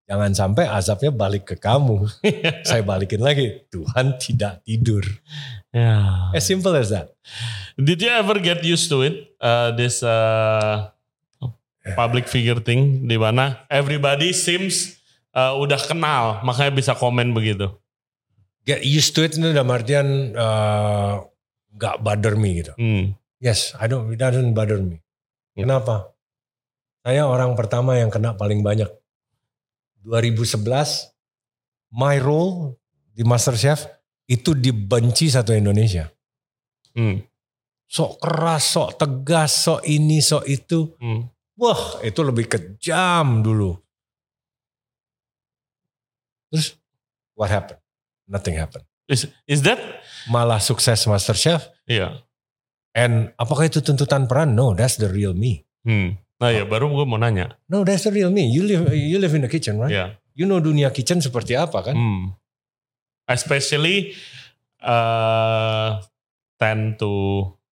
[0.09, 2.09] Jangan sampai azabnya balik ke kamu.
[2.67, 3.61] Saya balikin lagi.
[3.69, 5.05] Tuhan tidak tidur.
[5.69, 6.33] Yeah.
[6.33, 7.13] As simple as that.
[7.77, 9.37] Did you ever get used to it?
[9.37, 10.89] Uh, this uh,
[11.93, 14.97] public figure thing di mana everybody seems
[15.37, 17.69] uh, udah kenal makanya bisa komen begitu.
[18.65, 21.21] Get used to it itu dalam artian uh,
[21.79, 22.75] gak bother me gitu.
[22.75, 23.15] Hmm.
[23.39, 24.99] Yes, I don't, it doesn't bother me.
[25.55, 26.11] Kenapa?
[26.99, 28.91] Saya orang pertama yang kena paling banyak.
[30.03, 31.15] 2011,
[31.95, 32.75] my role
[33.15, 33.87] di MasterChef
[34.27, 36.11] itu dibenci satu Indonesia.
[36.91, 37.23] Hmm.
[37.89, 40.91] Sok keras, sok tegas, sok ini, sok itu.
[40.99, 41.31] Hmm.
[41.59, 43.75] Wah, itu lebih kejam dulu.
[46.51, 46.75] Terus,
[47.35, 47.81] what happened?
[48.27, 48.88] Nothing happened.
[49.09, 49.81] Is is that?
[50.29, 51.65] Malah sukses MasterChef.
[51.89, 52.21] Iya.
[52.93, 54.53] And apakah itu tuntutan peran?
[54.53, 55.65] No, that's the real me.
[55.81, 56.21] Hmm.
[56.39, 57.57] Nah ya baru gue mau nanya.
[57.67, 58.47] No, that's the real me.
[58.47, 59.91] You live, you live in the kitchen, right?
[59.91, 60.05] Ya.
[60.37, 61.97] You know dunia kitchen seperti apa kan?
[61.97, 62.25] Hmm.
[63.25, 64.13] Especially
[64.85, 65.99] uh,
[66.61, 67.11] 10 to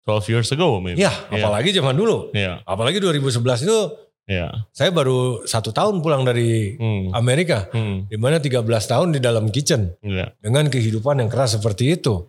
[0.05, 0.99] 12 years ago maybe.
[0.99, 2.29] Ya, apalagi zaman dulu.
[2.36, 2.61] Iya.
[2.67, 3.79] Apalagi 2011 itu
[4.24, 4.63] Iya.
[4.71, 7.11] saya baru satu tahun pulang dari Hmm.
[7.11, 7.67] Amerika.
[7.76, 8.07] Hmm.
[8.07, 9.99] Di mana 13 tahun di dalam kitchen.
[9.99, 10.32] Iya.
[10.39, 12.24] Dengan kehidupan yang keras seperti itu.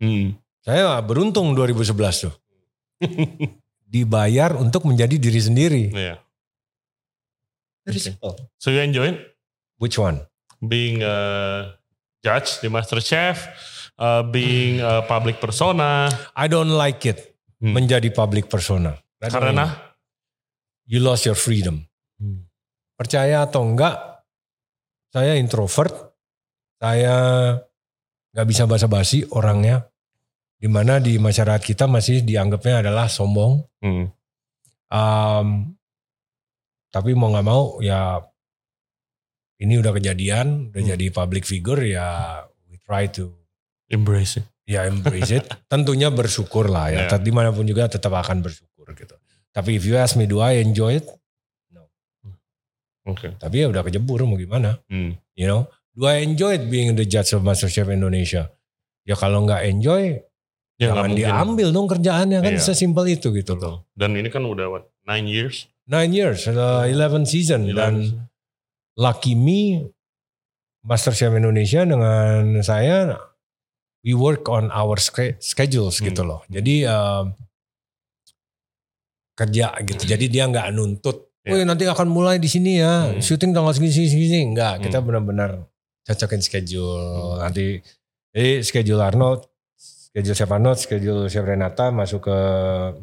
[0.00, 0.40] Hmm.
[0.64, 2.34] Saya beruntung 2011 tuh.
[3.88, 5.84] Dibayar untuk menjadi diri sendiri.
[5.92, 6.16] Iya.
[7.84, 8.12] Very Okay.
[8.12, 8.36] simple.
[8.56, 9.18] So you enjoy it?
[9.76, 10.24] Which one?
[10.58, 11.14] being a
[12.18, 13.38] judge di MasterChef,
[13.94, 16.10] uh, being a public persona.
[16.34, 17.38] I don't like it.
[17.62, 17.78] Hmm.
[17.78, 18.98] Menjadi public persona.
[19.22, 19.87] Karena.
[20.88, 21.84] You lost your freedom.
[22.16, 22.48] Hmm.
[22.96, 24.24] Percaya atau enggak,
[25.12, 25.92] saya introvert.
[26.80, 27.14] Saya
[28.32, 29.84] nggak bisa basa-basi orangnya.
[30.58, 33.62] Di mana di masyarakat kita masih dianggapnya adalah sombong.
[33.78, 34.10] Hmm.
[34.88, 35.76] Um,
[36.88, 38.24] tapi mau nggak mau ya
[39.60, 40.90] ini udah kejadian, udah Hmm.
[40.96, 42.40] jadi public figure ya
[42.72, 43.36] we try to
[43.92, 44.46] Embrace it.
[44.64, 45.44] ya embrace it.
[45.72, 47.00] Tentunya bersyukur lah ya.
[47.12, 47.16] Ya.
[47.20, 49.14] Di mana pun juga tetap akan bersyukur gitu.
[49.50, 51.06] Tapi if you ask me do I enjoy it?
[53.08, 53.32] Oke.
[53.40, 54.76] Tapi ya udah kejebur mau gimana?
[54.86, 55.16] Hmm.
[55.32, 55.60] You know,
[55.96, 58.52] do I enjoy it being the judge of MasterChef Indonesia?
[59.08, 60.20] Ya kalau nggak enjoy,
[60.78, 62.62] Ya, jangan diambil dong kerjaannya kan Iya.
[62.62, 63.82] sesimpel itu gitu loh.
[63.98, 65.66] Dan ini kan udah what, nine years.
[65.90, 68.28] Nine years, uh, 11 season dan
[68.94, 69.88] lucky me
[70.86, 73.18] MasterChef Indonesia dengan saya
[74.06, 76.12] we work on our sch- schedules Hmm.
[76.12, 76.46] gitu loh.
[76.46, 77.34] Jadi um,
[79.38, 80.02] kerja gitu.
[80.02, 81.30] Jadi dia nggak nuntut.
[81.48, 83.08] Woi nanti akan mulai di sini ya.
[83.08, 83.22] Hmm.
[83.22, 84.38] Syuting tanggal segini segini, segini.
[84.52, 85.06] Enggak, kita Hmm.
[85.06, 85.50] benar-benar
[86.04, 87.38] cocokin schedule.
[87.40, 87.78] Nanti
[88.34, 92.38] jadi schedule Arnold, schedule Chef Arnold, schedule Chef Renata masuk ke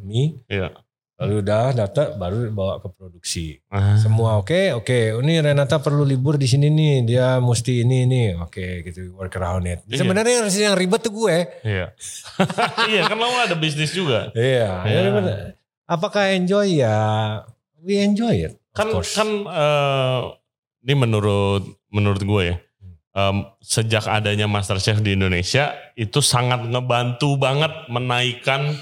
[0.05, 0.35] Mi.
[0.45, 0.75] Iya.
[1.15, 3.55] Lalu udah data baru bawa ke produksi.
[3.71, 3.95] Ah.
[3.95, 5.15] Semua oke, oke.
[5.23, 7.07] Ini Renata perlu libur di sini nih.
[7.07, 8.23] Dia mesti ini ini.
[8.35, 9.79] Oke, gitu work around it.
[9.87, 10.03] Iya.
[10.03, 11.37] Sebenarnya yang yang ribet tuh gue.
[11.63, 11.95] Iya.
[12.91, 14.27] iya kan lo ada bisnis juga.
[14.35, 14.69] Iya.
[14.83, 14.99] Iya.
[15.07, 15.37] ya.
[15.85, 16.97] Apakah enjoy ya?
[17.79, 18.53] We enjoy it.
[18.57, 19.13] of Kan course.
[19.13, 20.21] kan eh,
[20.83, 22.57] ini menurut menurut gue ya.
[23.15, 28.75] em, sejak adanya MasterChef di Indonesia itu sangat ngebantu banget menaikkan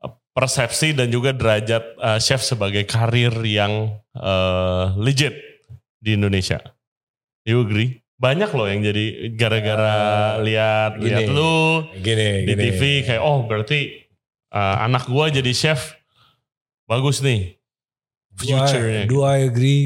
[0.00, 5.34] eh, persepsi dan juga derajat eh, chef sebagai karir yang eh, legit
[5.98, 6.62] di Indonesia.
[7.42, 7.98] You agree?
[8.16, 9.96] Banyak loh yang jadi gara-gara
[10.38, 11.04] Eh, lihat gini.
[11.08, 12.62] lihat lu gini, di gini.
[12.62, 14.08] TV kayak oh berarti
[14.50, 15.94] uh, anak gua jadi chef
[16.84, 17.58] bagus nih
[18.30, 19.02] Do I, future-nya.
[19.04, 19.82] do I agree?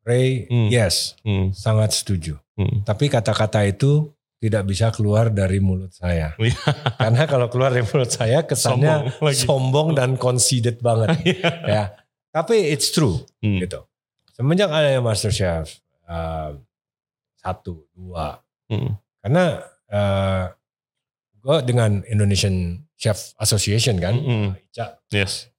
[0.00, 0.68] Ray, Hmm.
[0.68, 2.36] yes, Hmm, sangat setuju.
[2.54, 2.84] hmm.
[2.84, 6.36] Tapi kata-kata itu tidak bisa keluar dari mulut saya.
[6.40, 6.60] Iya.
[6.94, 9.40] Karena kalau keluar dari mulut saya kesannya Sombong lagi.
[9.40, 11.16] sombong dan conceited banget.
[11.64, 11.96] ya.
[12.30, 13.60] Tapi it's true Hmm.
[13.60, 13.80] gitu.
[14.30, 16.52] Semenjak adanya MasterChef uh,
[17.38, 18.96] satu, dua, Hmm.
[19.20, 19.44] karena
[19.88, 20.44] uh,
[21.38, 24.48] gue dengan Indonesian Chef Association kan, Hmm.
[24.70, 25.50] ICA, Yes.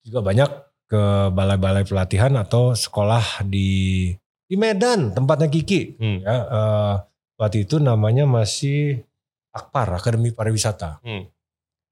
[0.00, 0.50] juga banyak
[0.86, 4.12] ke balai-balai pelatihan atau sekolah di
[4.46, 5.98] di Medan tempatnya Kiki.
[5.98, 6.22] Hmm.
[6.22, 6.94] Ya, uh,
[7.34, 9.02] waktu itu namanya masih
[9.50, 11.02] Akpar Akademi Pariwisata.
[11.02, 11.26] Hmm.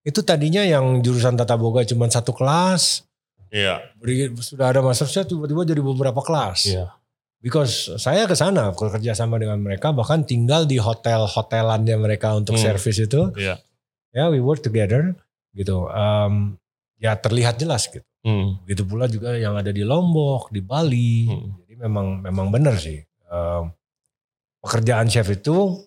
[0.04, 3.02] Itu tadinya yang jurusan tata boga cuma satu kelas,
[3.50, 3.82] Iya.
[3.98, 6.70] beri- sudah ada masterchef tiba-tiba jadi beberapa kelas.
[6.70, 6.94] Iya.
[7.42, 12.62] Because saya ke sana bekerja sama dengan mereka bahkan tinggal di hotel-hotelannya mereka untuk Hmm.
[12.62, 13.32] servis itu.
[13.34, 13.58] Iya.
[14.14, 15.18] Ya we work together
[15.52, 15.90] gitu.
[15.90, 16.54] Um,
[17.02, 18.06] ya terlihat jelas gitu.
[18.24, 18.56] Hmm.
[18.64, 21.28] Begitu pula juga yang ada di Lombok, di Bali.
[21.28, 21.60] Hmm.
[21.60, 23.02] Jadi memang memang benar sih.
[23.28, 23.74] Um,
[24.64, 25.84] pekerjaan chef itu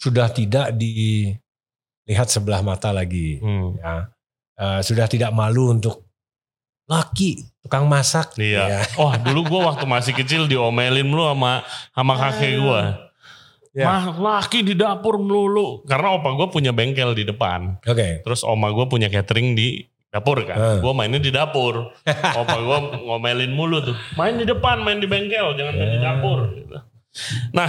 [0.00, 3.42] sudah tidak dilihat sebelah mata lagi.
[3.42, 3.76] Hmm.
[3.76, 4.08] Ya.
[4.56, 6.06] Uh, sudah tidak malu untuk
[6.88, 8.32] laki tukang masak.
[8.40, 8.80] Iya.
[8.80, 8.80] Ya.
[8.96, 13.11] Wah dulu gua waktu masih kecil diomelin mulu sama sama kakek gua.
[13.72, 13.88] Ya.
[13.88, 15.80] Mah laki di dapur melulu.
[15.88, 17.80] Karena opa gua punya bengkel di depan.
[17.80, 18.20] Oke.
[18.20, 19.80] Terus oma gua punya catering di
[20.12, 20.56] dapur kan.
[20.60, 20.78] Eh.
[20.84, 21.88] Gua mainnya di dapur.
[22.40, 23.96] Opa gua ngomelin mulu tuh.
[24.20, 26.38] Main di depan, main di bengkel, jangan main di dapur.
[26.52, 26.76] Gitu.
[27.56, 27.68] Nah,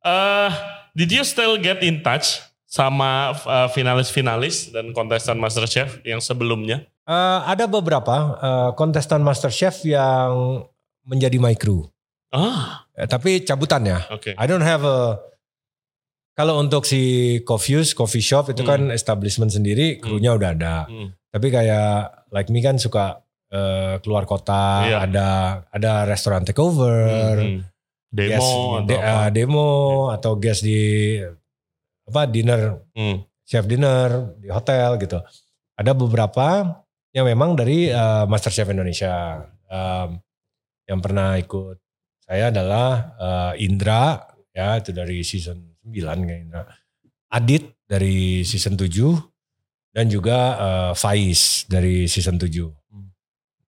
[0.00, 0.50] eh
[0.96, 6.88] did you still get in touch sama eh, finalis-finalis dan kontestan MasterChef yang sebelumnya?
[7.02, 10.64] Uh, ada beberapa uh, kontestan MasterChef yang
[11.04, 11.90] menjadi my crew.
[12.32, 14.00] Ah, tapi cabutan ya.
[14.08, 14.32] oke.
[14.38, 15.20] I don't have a
[16.32, 17.00] kalau untuk si
[17.42, 20.76] Coffee's coffee shop itu kan establishment sendiri, krunya udah ada.
[20.84, 21.12] Hmm.
[21.28, 21.92] Tapi kayak
[22.28, 24.98] like me kan suka eh, keluar kota, Iya.
[25.04, 25.28] ada
[25.68, 27.60] ada restoran takeover, Hmm.
[28.08, 29.68] Demo guest atau de- eh, demo
[30.08, 30.80] atau guest di
[32.02, 33.20] apa dinner Hmm.
[33.42, 35.20] chef dinner di hotel gitu.
[35.74, 36.80] Ada beberapa
[37.12, 39.44] yang memang dari eh, MasterChef Indonesia.
[39.68, 40.16] Em,
[40.84, 41.76] yang pernah ikut
[42.22, 44.16] saya adalah eh, Indra
[44.48, 46.62] ya itu dari season 9 kayak Indra.
[47.32, 48.88] Adit dari season 7
[49.92, 52.72] dan juga eh, Faiz dari season 7.
[52.92, 53.08] Hmm.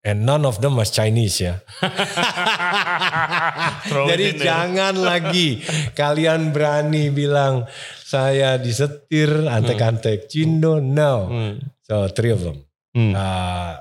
[0.03, 1.63] And none of them was Chinese ya.
[4.11, 4.43] Jadi there.
[4.43, 5.63] jangan lagi
[5.95, 7.71] kalian berani bilang
[8.03, 10.83] saya disetir antek-antek Cindo.
[10.83, 11.31] No.
[11.31, 11.55] Hmm.
[11.87, 12.59] So three of them.
[12.93, 13.15] Hmm.
[13.15, 13.75] Uh,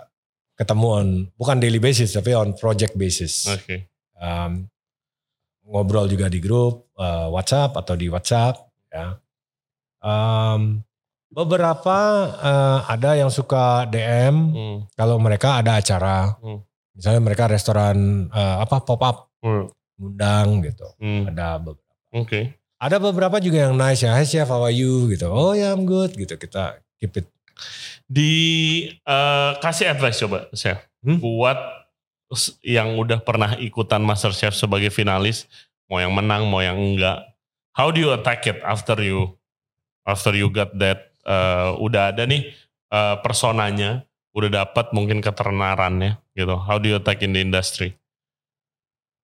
[0.62, 3.50] ketemu on bukan daily basis tapi on project basis.
[3.50, 3.90] Oke.
[4.14, 4.70] Um,
[5.72, 8.60] ngobrol juga di grup uh, WhatsApp atau di WhatsApp
[8.92, 9.16] ya.
[10.02, 10.84] Um,
[11.32, 11.98] beberapa
[12.36, 14.78] uh, ada yang suka DM Hmm.
[14.94, 16.36] kalau mereka ada acara.
[16.44, 16.60] Hmm.
[16.92, 19.72] Misalnya mereka restoran uh, apa pop up Hmm.
[19.98, 20.86] ngundang gitu.
[21.00, 21.32] Hmm.
[21.32, 21.96] Ada beberapa.
[22.14, 22.42] Oke.
[22.82, 25.30] Ada beberapa juga yang nice ya, hey chef how are you gitu.
[25.30, 26.34] Oh ya I'm good gitu.
[26.36, 27.30] Kita keep it.
[28.10, 28.34] Di
[28.92, 30.82] eh, kasih advice coba, chef.
[31.06, 31.22] Hmm?
[31.22, 31.58] Buat
[32.64, 35.48] yang udah pernah ikutan Master Chef sebagai finalis,
[35.92, 37.22] mau yang menang, mau yang enggak.
[37.76, 39.36] How do you attack it after you
[40.08, 42.52] after you got that eh, udah ada nih
[42.92, 46.56] eh, personanya, udah dapat mungkin ketenarannya gitu.
[46.56, 47.96] How do you attack in the industry?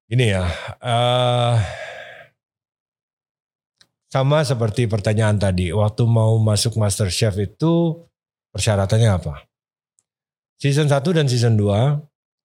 [0.08, 0.48] Gini ya,
[0.80, 1.56] eh
[4.08, 8.08] sama seperti pertanyaan tadi, waktu mau masuk Master Chef itu
[8.56, 9.44] persyaratannya apa?
[10.58, 12.00] Season 1 dan season 2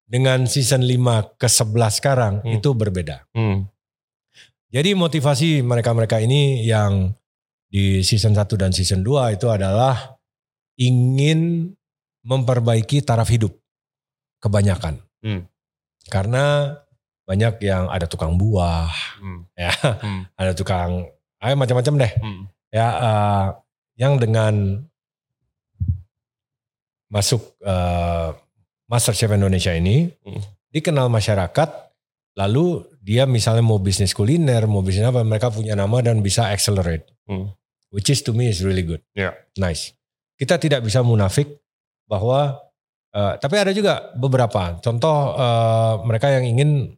[0.05, 2.59] dengan season 5 ke 11 sekarang Hmm.
[2.61, 3.25] itu berbeda.
[3.33, 3.67] Hmm.
[4.73, 7.13] Jadi motivasi mereka-mereka ini yang
[7.69, 10.17] di season 1 dan season 2 itu adalah
[10.77, 11.73] ingin
[12.25, 13.53] memperbaiki taraf hidup
[14.41, 15.01] kebanyakan.
[15.21, 15.45] Hmm.
[16.09, 16.77] Karena
[17.23, 18.91] banyak yang ada tukang buah,
[19.21, 19.47] Hmm.
[19.55, 19.73] ya,
[20.03, 20.27] Hmm.
[20.41, 21.09] ada tukang,
[21.41, 22.13] ayo macam-macam deh.
[22.21, 22.43] Hmm.
[22.73, 23.47] Ya, eh,
[24.01, 24.85] yang dengan
[27.09, 28.29] masuk eh,
[28.93, 30.45] Master Chef Indonesia ini Hmm.
[30.69, 31.69] dikenal masyarakat,
[32.37, 37.09] lalu dia misalnya mau bisnis kuliner, mau bisnis apa, mereka punya nama dan bisa accelerate,
[37.25, 37.49] Hmm.
[37.89, 39.33] which is to me is really good, Ya.
[39.57, 39.97] nice.
[40.37, 41.49] Kita tidak bisa munafik
[42.05, 42.61] bahwa,
[43.11, 46.93] eh, tapi ada juga beberapa contoh eh, mereka yang ingin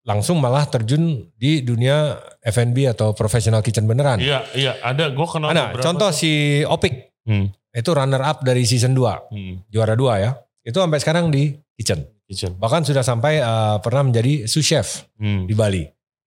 [0.00, 4.16] langsung malah terjun di dunia F&B atau professional kitchen beneran.
[4.18, 5.12] Iya, iya, ada.
[5.12, 6.16] Gue kenal Ada, contoh tuh.
[6.16, 6.30] si
[6.64, 7.52] Opik, Hmm.
[7.70, 9.60] itu runner up dari season 2, Hmm.
[9.68, 10.34] juara 2 ya.
[10.60, 12.04] Itu sampai sekarang di kitchen.
[12.24, 12.54] Kitchen.
[12.56, 15.48] Bahkan sudah sampai eh, pernah menjadi sous chef Hmm.
[15.48, 15.84] di Bali.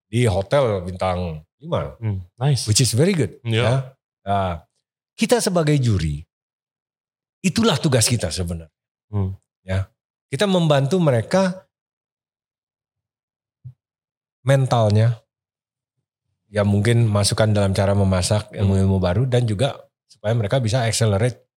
[0.10, 2.22] Di hotel bintang 5, Hmm.
[2.38, 2.66] Nice.
[2.68, 3.38] which is very good.
[3.42, 3.64] Iya.
[3.64, 3.74] Ya.
[4.24, 4.52] Nah,
[5.16, 6.22] kita sebagai juri,
[7.40, 8.74] itulah tugas kita sebenarnya.
[9.10, 9.38] Hmm.
[9.64, 9.88] Ya,
[10.28, 11.66] kita membantu mereka
[14.44, 15.24] mentalnya,
[16.52, 21.48] ya mungkin masukan dalam cara memasak ilmu-ilmu baru dan juga supaya mereka bisa accelerate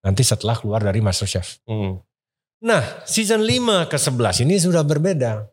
[0.00, 1.60] nanti setelah keluar dari MasterChef.
[1.68, 2.00] Hmm.
[2.62, 5.50] Nah, season 5 ke 11 ini sudah berbeda.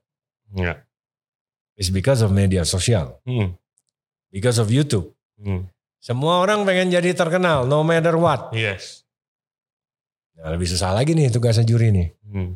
[0.54, 0.86] Ya.
[1.74, 3.58] It's because of media sosial, Hmm.
[4.30, 5.10] because of YouTube.
[5.40, 5.66] Hmm.
[5.98, 8.54] Semua orang pengen jadi terkenal, no matter what.
[8.54, 9.04] Yes.
[10.38, 12.54] Nah, lebih susah lagi nih tugasnya juri nih, Hmm.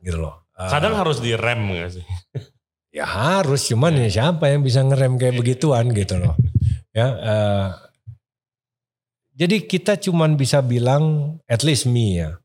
[0.00, 0.46] gitu loh.
[0.56, 2.04] Uh, Kadang harus direm gak sih?
[2.98, 6.34] ya harus, cuman ya siapa yang bisa ngerem kayak begituan gitu loh.
[6.92, 7.68] Ya, uh,
[9.32, 12.36] jadi kita cuman bisa bilang, at least me ya,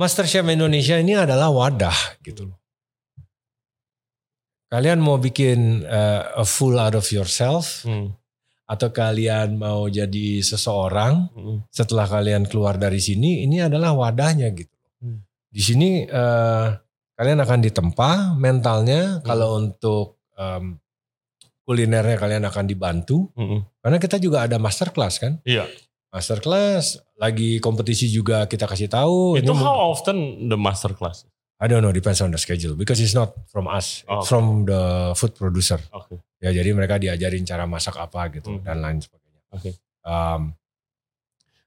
[0.00, 2.56] MasterChef Indonesia ini adalah wadah gitu loh.
[4.70, 8.14] Kalian mau bikin uh, a full out of yourself, Hmm.
[8.64, 11.58] atau kalian mau jadi seseorang, Hmm.
[11.68, 14.72] setelah kalian keluar dari sini, ini adalah wadahnya gitu.
[15.02, 15.26] Hmm.
[15.50, 16.66] Di sini eh,
[17.18, 19.18] kalian akan ditempa mentalnya.
[19.18, 19.26] Hmm.
[19.26, 20.78] Kalau untuk em,
[21.66, 23.26] kulinernya kalian akan dibantu.
[23.34, 23.66] Hmm.
[23.82, 25.42] Karena kita juga ada masterclass kan.
[25.42, 25.66] Iya.
[26.10, 29.38] Masterclass, lagi kompetisi juga kita kasih tahu.
[29.38, 31.22] Itu Ini how often the master class?
[31.56, 32.74] I don't know, depends on the schedule.
[32.74, 35.78] Because it's not from us, Oh, it's from the food producer.
[35.92, 36.18] Oke.
[36.40, 38.64] Ya jadi mereka diajarin cara masak apa gitu Hmm.
[38.64, 39.40] dan lain sebagainya.
[39.52, 39.70] Oke.
[40.00, 40.56] Um,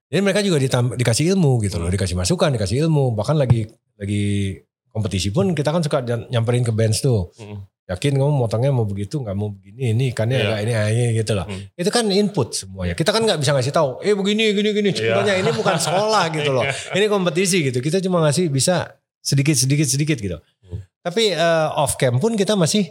[0.08, 1.96] jadi mereka juga ditam- dikasih ilmu gitu loh, Hmm.
[1.96, 3.14] dikasih masukan, dikasih ilmu.
[3.14, 7.32] Bahkan lagi lagi kompetisi pun kita kan suka nyamperin ke bench tuh.
[7.38, 7.64] Hmm.
[7.84, 10.48] Yakin kamu motongnya mau begitu, nggak mau begini, ini ikannya Iya.
[10.56, 11.44] agak ini, ini gitu loh.
[11.44, 11.68] Hmm.
[11.76, 12.96] Itu kan input semuanya.
[12.96, 14.90] Kita kan nggak bisa ngasih tahu, eh begini, gini, gini.
[14.96, 15.20] Iya.
[15.20, 16.64] Sebenarnya ini bukan sekolah gitu loh.
[16.96, 17.84] Ini kompetisi gitu.
[17.84, 20.40] Kita cuma ngasih bisa sedikit, sedikit, sedikit gitu.
[20.64, 20.80] Hmm.
[21.04, 22.88] Tapi eh, off cam pun kita masih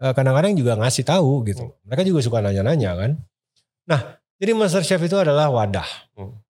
[0.00, 1.68] eh, kadang-kadang juga ngasih tahu gitu.
[1.68, 1.76] Hmm.
[1.84, 3.10] Mereka juga suka nanya-nanya kan.
[3.84, 4.00] Nah,
[4.40, 5.84] jadi Master Chef itu adalah wadah.
[6.16, 6.40] Hmm.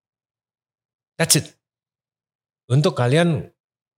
[1.18, 1.50] That's it.
[2.70, 3.50] Untuk kalian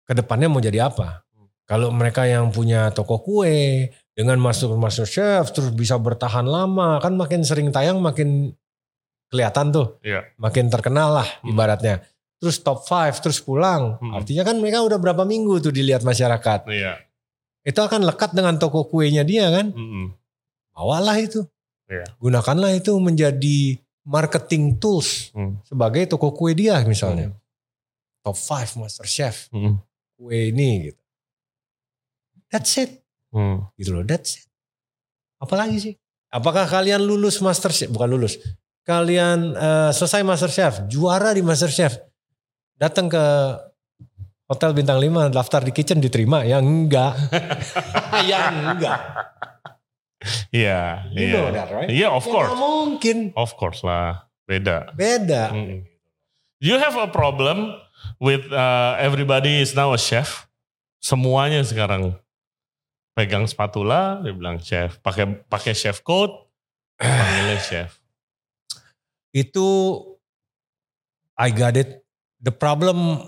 [0.04, 1.23] ke depannya mau jadi apa?
[1.64, 1.68] Hmm.
[1.68, 7.16] Kalau mereka yang punya toko kue dengan masuk Master Chef terus bisa bertahan lama, kan
[7.16, 8.52] makin sering tayang makin
[9.32, 10.28] kelihatan tuh, Iya.
[10.36, 11.50] makin terkenal lah Hmm.
[11.50, 12.04] ibaratnya.
[12.38, 13.96] Terus top 5 terus pulang.
[13.98, 14.12] Hmm.
[14.14, 16.68] Artinya kan mereka udah berapa minggu tuh dilihat masyarakat.
[16.68, 17.00] Iya.
[17.64, 19.72] Itu akan lekat dengan toko kuenya dia kan.
[19.72, 20.12] Hmm.
[20.76, 21.48] Bawalah itu.
[21.88, 22.04] Iya.
[22.20, 25.56] Gunakanlah itu menjadi marketing tools Hmm.
[25.64, 27.32] sebagai toko kue dia misalnya.
[28.20, 29.80] Top 5 Master Chef Hmm.
[30.14, 31.00] kue ini gitu.
[32.54, 33.02] That's it.
[33.34, 33.66] Hmm.
[33.74, 34.46] Gitu loh, that's it.
[35.42, 35.94] Apalagi sih?
[36.30, 37.90] Apakah kalian lulus Master Chef?
[37.90, 38.38] Bukan lulus.
[38.86, 41.98] Kalian eh, selesai Master Chef, juara di Master Chef.
[42.78, 43.24] Datang ke
[44.44, 46.46] Hotel Bintang 5 daftar di kitchen diterima?
[46.46, 47.16] Ya enggak.
[48.30, 49.00] ya enggak.
[50.50, 51.10] Iya.
[51.12, 51.32] You Iya.
[51.34, 51.88] know that, right?
[51.90, 52.50] Iya, of Ya course.
[52.54, 53.16] mungkin.
[53.34, 54.28] Of course lah.
[54.44, 54.92] Beda.
[54.94, 55.50] Beda.
[55.50, 55.84] Mm.
[56.60, 57.72] You have a problem
[58.20, 60.48] with uh, everybody is now a chef.
[61.00, 62.16] Semuanya sekarang
[63.14, 64.98] pegang spatula, dia bilang chef.
[65.00, 66.50] Pakai pakai chef coat,
[66.98, 67.90] Panggilnya chef.
[69.34, 69.66] Itu
[71.34, 72.02] I got it.
[72.38, 73.18] The problem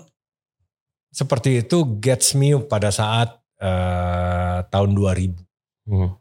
[1.11, 5.35] seperti itu gets me pada saat eh, tahun 2000.
[5.87, 6.15] Hmm.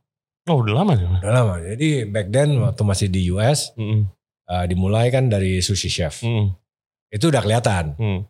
[0.47, 1.07] Oh udah lama sih.
[1.07, 1.55] Udah lama.
[1.63, 4.07] Jadi back then waktu masih di US Hmm.
[4.47, 6.23] eh, dimulai kan dari sushi chef.
[6.23, 6.55] Hmm.
[7.11, 7.95] Itu udah kelihatan.
[7.99, 8.21] Hmm.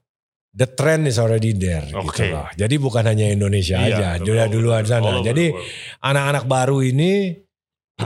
[0.56, 2.16] The trend is already there Oke.
[2.16, 2.48] gitu loh.
[2.56, 5.20] Jadi bukan hanya Indonesia Iya, aja, betul, udah duluan sana.
[5.20, 5.52] Jadi
[6.00, 7.36] anak-anak baru ini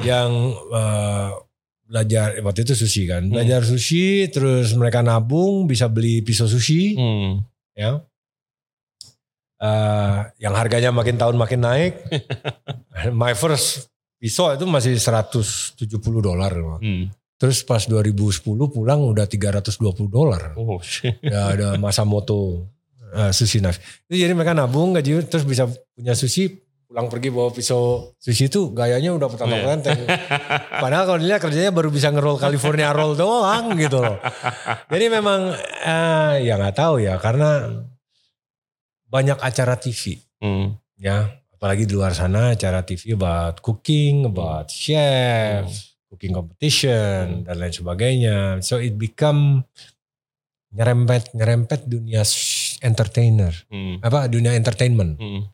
[0.03, 0.31] yang
[0.75, 1.31] eh,
[1.87, 3.35] belajar waktu itu sushi kan, Hmm.
[3.35, 7.43] belajar sushi, terus mereka nabung bisa beli pisau sushi, Hmm.
[7.75, 8.03] ya,
[9.61, 12.01] Eh, yang harganya makin tahun makin naik.
[13.13, 15.77] My first pisau itu masih 170
[16.25, 16.49] dolar,
[16.81, 17.13] Hmm.
[17.41, 20.53] Terus pas 2010 pulang udah 320 dolar.
[20.55, 21.17] Oh shit.
[21.25, 22.69] Ya ada masa moto
[23.11, 23.81] eh, sushi knife.
[24.07, 29.15] Jadi mereka nabung gaji terus bisa punya sushi pulang pergi bawa pisau sushi itu gayanya
[29.15, 29.63] udah petang Iya.
[29.65, 30.05] renteng.
[30.83, 34.19] Padahal kalau dilihat kerjanya baru bisa ngerol California roll doang gitu loh.
[34.87, 37.81] Jadi memang eh, ya nggak tahu ya karena
[39.07, 40.73] banyak acara TV Hmm.
[40.97, 45.69] ya apalagi di luar sana acara TV about cooking, about chef,
[46.11, 48.37] cooking competition dan lain sebagainya.
[48.61, 49.63] So it become
[50.71, 52.23] nyerempet nyerempet dunia
[52.81, 53.99] entertainer Hmm.
[54.01, 55.17] apa dunia entertainment.
[55.17, 55.47] Hmm.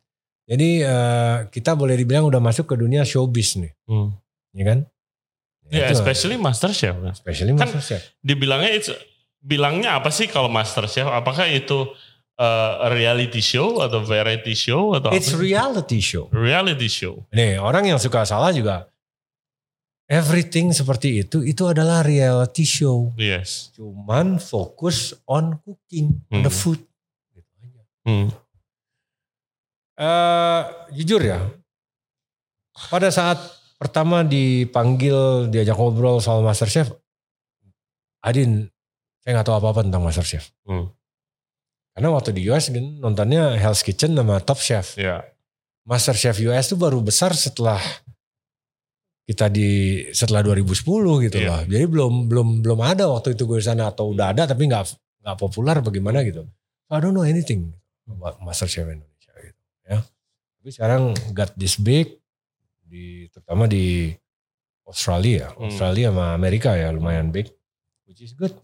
[0.47, 4.15] Jadi eh, kita boleh dibilang udah masuk ke dunia showbiz nih, Hmm.
[4.53, 4.79] ya kan?
[5.67, 6.95] Ya, Itu, especially Master Chef.
[6.95, 7.11] kan.
[7.11, 8.03] especially kan- Master Chef.
[8.21, 8.93] Dibilangnya itu
[9.41, 11.05] bilangnya apa sih kalau Master Chef?
[11.05, 11.91] Apakah itu
[12.37, 15.41] uh, reality show atau variety show atau It's apa?
[15.41, 16.29] reality show.
[16.31, 17.25] reality show.
[17.31, 18.87] Nih orang yang suka salah juga.
[20.07, 23.11] Everything seperti itu itu adalah reality show.
[23.19, 23.75] Yes.
[23.75, 26.61] Cuman fokus on cooking, on the Hmm.
[26.63, 26.81] food.
[27.35, 27.83] Gitu aja.
[28.07, 28.29] Hmm.
[29.97, 30.63] Eh,
[30.95, 31.41] jujur ya,
[32.93, 33.41] pada saat
[33.81, 36.93] pertama dipanggil diajak ngobrol soal MasterChef,
[38.21, 38.69] Adin,
[39.25, 40.53] saya nggak tahu apa-apa tentang MasterChef.
[40.69, 40.93] Hmm.
[41.97, 45.01] Karena waktu di US kan nontonnya Hell's Kitchen sama Top Chef.
[45.01, 45.25] Ya.
[45.89, 47.81] MasterChef US itu baru besar setelah
[49.27, 49.69] kita di
[50.15, 51.49] setelah 2010 gitu Iya.
[51.51, 51.61] loh.
[51.67, 54.85] Jadi belum belum belum ada waktu itu gue di sana atau udah ada tapi nggak
[55.21, 56.47] nggak populer bagaimana gitu.
[56.87, 57.75] I don't know anything
[58.07, 59.99] about MasterChef Indonesia gitu ya.
[60.63, 61.03] Tapi sekarang
[61.35, 62.23] got this big
[62.87, 64.15] di terutama di
[64.87, 65.67] Australia, Hmm.
[65.67, 67.51] Australia sama Amerika ya lumayan big,
[68.07, 68.55] which is good.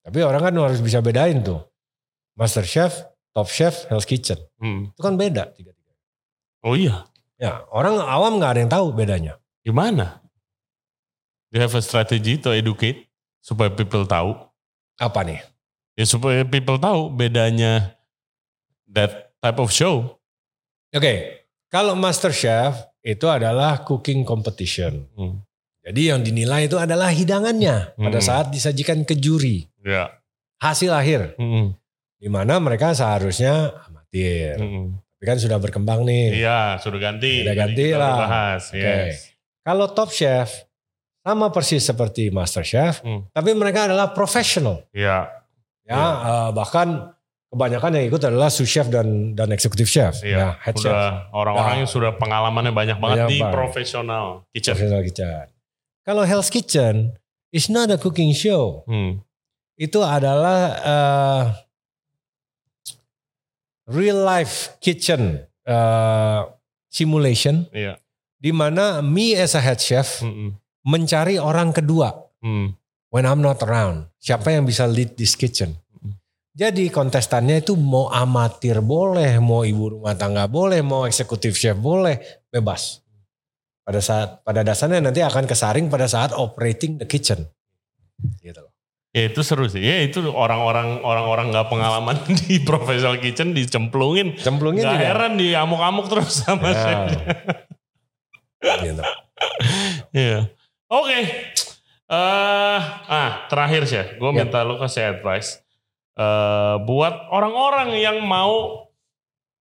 [0.00, 1.58] Tapi orang kan harus bisa bedain tuh.
[2.38, 2.94] MasterChef,
[3.34, 4.38] Top Chef, Hell's Kitchen.
[4.56, 4.94] Hmm.
[4.94, 5.92] Itu kan beda tiga-tiga.
[6.62, 7.04] Oh iya.
[7.34, 9.34] Ya, orang awam nggak ada yang tahu bedanya.
[9.70, 10.18] Gimana?
[11.54, 13.06] You have a strategy to educate
[13.38, 14.34] supaya people tahu.
[14.98, 15.38] Apa nih?
[15.94, 17.94] Ya supaya people tahu bedanya
[18.90, 20.18] that type of show.
[20.90, 22.74] Oke, kalau Master Chef
[23.06, 25.06] itu adalah cooking competition.
[25.14, 25.46] Hmm.
[25.86, 28.26] Jadi yang dinilai itu adalah hidangannya pada Hmm.
[28.26, 29.70] saat disajikan ke juri.
[29.86, 30.10] Ya.
[30.58, 31.78] Hasil akhir, Hmm.
[32.18, 34.58] di mana mereka seharusnya amatir.
[34.58, 34.98] Hmm.
[34.98, 36.42] Tapi kan sudah berkembang nih.
[36.42, 37.46] Iya, sudah ganti.
[37.46, 38.16] Sudah ganti lah.
[38.18, 38.62] Bahas.
[38.74, 38.82] Oke.
[38.82, 39.29] Yes.
[39.60, 40.48] Kalau Top Chef,
[41.20, 43.28] sama persis seperti Master Chef, Hmm.
[43.30, 44.88] tapi mereka adalah profesional.
[44.90, 45.28] Iya.
[45.84, 47.12] Ya, eh, bahkan
[47.50, 50.38] kebanyakan yang ikut adalah sous chef dan dan eksekutif chef, Iya.
[50.38, 50.88] ya, head chef.
[50.94, 54.72] Udah orang-orang yang sudah pengalamannya banyak banget Banyak di profesional kitchen.
[54.78, 55.44] Professional kitchen.
[56.00, 56.94] Kalau Hell's Kitchen,
[57.50, 58.86] it's not a cooking show.
[58.88, 59.20] Hmm.
[59.76, 61.42] Itu adalah eh,
[63.90, 66.40] real life kitchen eh,
[66.88, 67.99] simulation, Iya.
[68.40, 70.56] Di mana me as a head chef Hmm.
[70.82, 72.72] mencari orang kedua Hmm.
[73.12, 74.08] when I'm not around.
[74.16, 75.76] Siapa yang bisa lead this kitchen?
[75.94, 76.16] Hmm.
[76.50, 82.16] Jadi kontestannya itu mau amatir boleh, mau ibu rumah tangga boleh, mau eksekutif chef boleh,
[82.48, 83.04] bebas.
[83.80, 87.44] Pada saat pada dasarnya nanti akan kesaring pada saat operating the kitchen.
[88.38, 88.72] Gitu loh.
[89.10, 89.82] Ya itu seru sih.
[89.82, 92.16] Ya itu orang-orang orang-orang nggak pengalaman
[92.46, 94.38] di professional kitchen dicemplungin.
[94.38, 95.02] Cemplungin Gak juga.
[95.02, 97.10] heran di amuk-amuk terus sama Ya.
[98.60, 99.02] Gitu.
[100.12, 100.52] Iya.
[100.86, 101.18] Oke.
[102.10, 104.42] Eh, ah terakhir sih, gue Ya.
[104.42, 105.62] minta lu kasih advice
[106.12, 108.84] eh buat orang-orang yang mau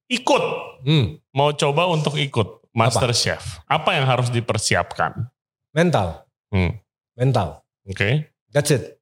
[0.07, 0.43] ikut,
[0.81, 3.61] Hmm, mau coba untuk ikut Master Chef.
[3.65, 5.29] Apa yang harus dipersiapkan?
[5.69, 6.81] mental, Hmm.
[7.13, 7.61] mental.
[7.85, 8.33] Oke.
[8.49, 8.97] That's it.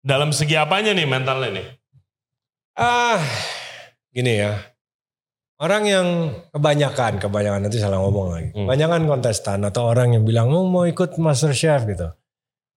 [0.00, 1.66] Dalam segi apanya nih mentalnya nih?
[2.72, 3.20] Ah,
[4.08, 4.56] gini ya.
[5.56, 6.06] Orang yang
[6.52, 8.48] kebanyakan, kebanyakan nanti salah ngomong lagi.
[8.52, 8.68] Hmm.
[8.68, 12.12] Kebanyakan kontestan atau orang yang bilang oh, mau ikut Master Chef gitu.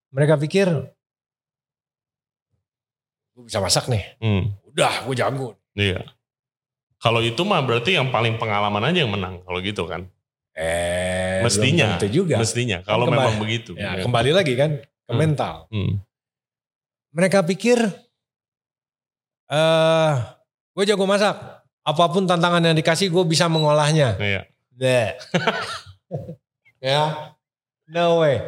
[0.09, 0.71] Mereka pikir,
[3.36, 4.03] gue bisa masak nih.
[4.23, 4.55] Hmm.
[4.63, 5.59] Udah, gue jago.
[5.75, 6.07] Iya.
[6.99, 10.07] Kalau itu mah berarti yang paling pengalaman aja yang menang kalau gitu kan.
[10.55, 12.36] Eh, Mestinya, tentu juga.
[12.36, 12.80] mestinya.
[12.84, 13.71] Kalau Kembali- memang begitu.
[13.75, 15.19] Ya, kembali lagi kan ke Hmm.
[15.19, 15.55] mental.
[15.67, 15.99] Hmm.
[17.11, 17.80] Mereka pikir
[19.51, 20.13] eh
[20.71, 21.59] gue jago masak.
[21.89, 24.13] Apa pun tantangan yang dikasih gue bisa mengolahnya.
[24.21, 24.41] Iya.
[24.69, 25.17] Bleh.
[26.93, 27.33] ya.
[27.89, 28.45] No way.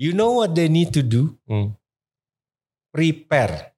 [0.00, 1.36] You know what they need to do?
[1.44, 1.76] Hmm.
[2.88, 3.76] Prepare.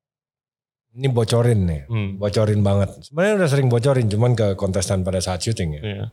[0.95, 1.82] Ini bocorin nih.
[1.91, 2.11] Hmm.
[2.18, 3.03] Bocorin banget.
[3.11, 5.82] Sebenarnya udah sering bocorin cuman ke kontestan pada saat syuting ya.
[5.82, 6.07] Iya.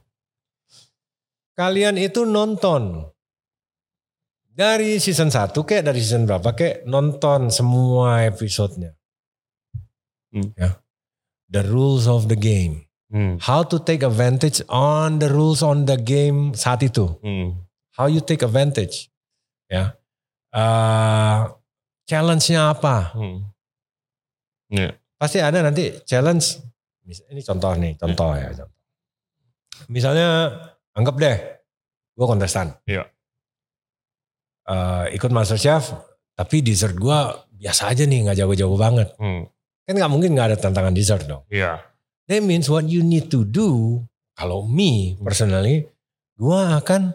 [1.56, 3.08] Kalian itu nonton
[4.56, 8.94] dari season 1 kayak dari season berapa kayak nonton semua episodenya.
[10.34, 10.52] Hmm.
[10.60, 10.85] Ya.
[11.50, 12.86] The rules of the game.
[13.14, 13.38] Hmm.
[13.38, 17.06] How to take advantage on the rules on the game saat itu.
[17.22, 17.64] Hmm.
[17.94, 19.08] How you take advantage.
[19.70, 19.96] Ya.
[20.52, 21.40] Eh,
[22.10, 23.14] challenge-nya apa?
[23.14, 23.46] Hmm.
[24.74, 24.98] Iya.
[25.16, 26.60] Pasti ada nanti challenge.
[27.06, 28.50] Ini contoh nih, contoh ya.
[28.52, 28.74] contoh.
[29.88, 30.28] Misalnya
[30.98, 31.38] anggap deh,
[32.18, 32.74] gue kontestan.
[32.90, 33.06] Iya.
[34.66, 35.94] Eh, ikut MasterChef,
[36.34, 37.20] tapi dessert gue
[37.56, 39.14] biasa aja nih, nggak jago-jago banget.
[39.22, 39.46] Hmm.
[39.86, 41.46] Kan nggak mungkin nggak ada tantangan dessert dong.
[41.48, 41.78] Iya.
[42.26, 44.02] That means what you need to do,
[44.34, 45.86] kalau me personally,
[46.36, 47.14] gue akan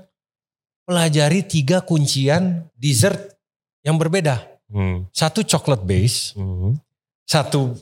[0.86, 3.34] pelajari tiga kuncian dessert
[3.82, 4.38] yang berbeda.
[4.70, 5.10] Hmm.
[5.10, 6.78] Satu chocolate base, Hmm.
[7.26, 7.74] satu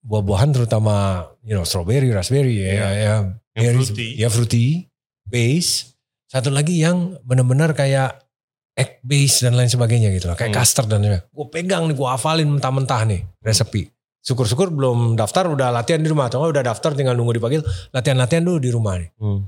[0.00, 2.70] buah-buahan terutama you know strawberry, raspberry ya, Iya.
[2.70, 4.08] ya, Yang berries, fruity.
[4.14, 4.66] ya fruity
[5.26, 5.70] base.
[6.30, 8.22] Satu lagi yang benar-benar kayak
[8.74, 10.58] egg base dan lain sebagainya gitu loh, kayak Hmm.
[10.58, 13.90] custard dan lain Gue pegang nih, gue hafalin mentah-mentah nih resepi.
[14.24, 17.60] Syukur-syukur belum daftar udah latihan di rumah atau nggak udah daftar tinggal nunggu dipanggil
[17.92, 19.12] latihan-latihan dulu di rumah nih.
[19.20, 19.44] Hmm.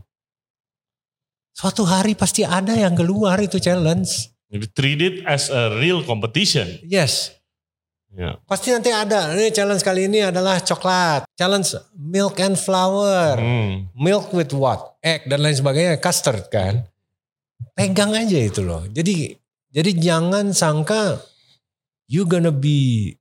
[1.57, 4.29] Suatu hari pasti ada yang keluar itu challenge.
[4.53, 6.68] Jadi treat it as a real competition.
[6.85, 7.33] Yes,
[8.16, 8.41] Ya.
[8.49, 9.33] pasti nanti ada.
[9.37, 11.29] Ini challenge kali ini adalah coklat.
[11.37, 13.37] Challenge milk and flour.
[13.37, 13.93] Hmm.
[13.93, 14.97] Milk with what?
[15.05, 16.01] Egg dan lain sebagainya.
[16.01, 16.85] Custard kan.
[17.77, 18.85] Pegang aja itu loh.
[18.89, 19.37] Jadi
[19.68, 21.20] jadi jangan sangka
[22.09, 23.12] you gonna be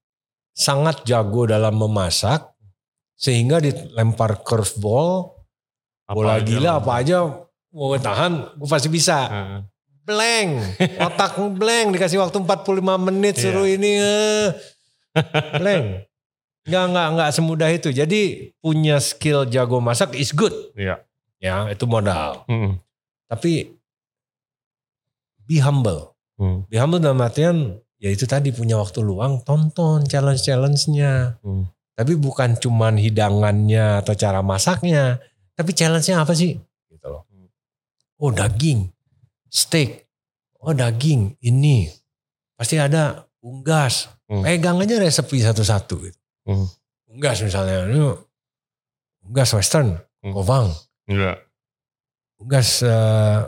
[0.55, 2.55] sangat jago dalam memasak
[3.19, 5.35] sehingga dilempar curveball,
[6.07, 7.17] bola aja gila apa aja
[7.75, 9.19] mau tahan gue pasti bisa.
[9.27, 9.59] Ah.
[10.05, 10.77] Blank.
[11.01, 12.77] Otak blank dikasih waktu 45
[13.09, 14.47] menit suruh ini eh.
[15.59, 16.07] blank.
[16.65, 17.89] Enggak enggak enggak semudah itu.
[17.89, 18.21] Jadi
[18.61, 20.53] punya skill jago masak is good.
[20.77, 21.01] Iya.
[21.41, 22.45] Ya, itu modal.
[22.45, 22.81] Hmm.
[23.25, 23.75] Tapi
[25.45, 26.13] be humble.
[26.37, 26.69] Hmm.
[26.69, 31.39] Be humble dalam artian ya itu tadi punya waktu luang tonton challenge-challenge-nya.
[31.41, 31.65] Hmm.
[31.95, 35.23] Tapi bukan cuman hidangannya atau cara masaknya,
[35.55, 36.59] tapi challenge-nya apa sih?
[36.91, 37.23] Gitu loh.
[38.19, 38.91] Oh, daging,
[39.47, 40.07] steak.
[40.59, 41.87] Oh, daging ini.
[42.55, 44.11] Pasti ada unggas.
[44.27, 44.43] Hmm.
[44.43, 46.19] Pegang aja resepi satu-satu gitu.
[46.49, 46.67] Hmm.
[47.15, 47.99] Unggas misalnya, ini
[49.23, 50.33] unggas western, Hmm.
[50.33, 50.67] govang.
[51.07, 51.37] Iya.
[52.41, 53.39] Unggas eh,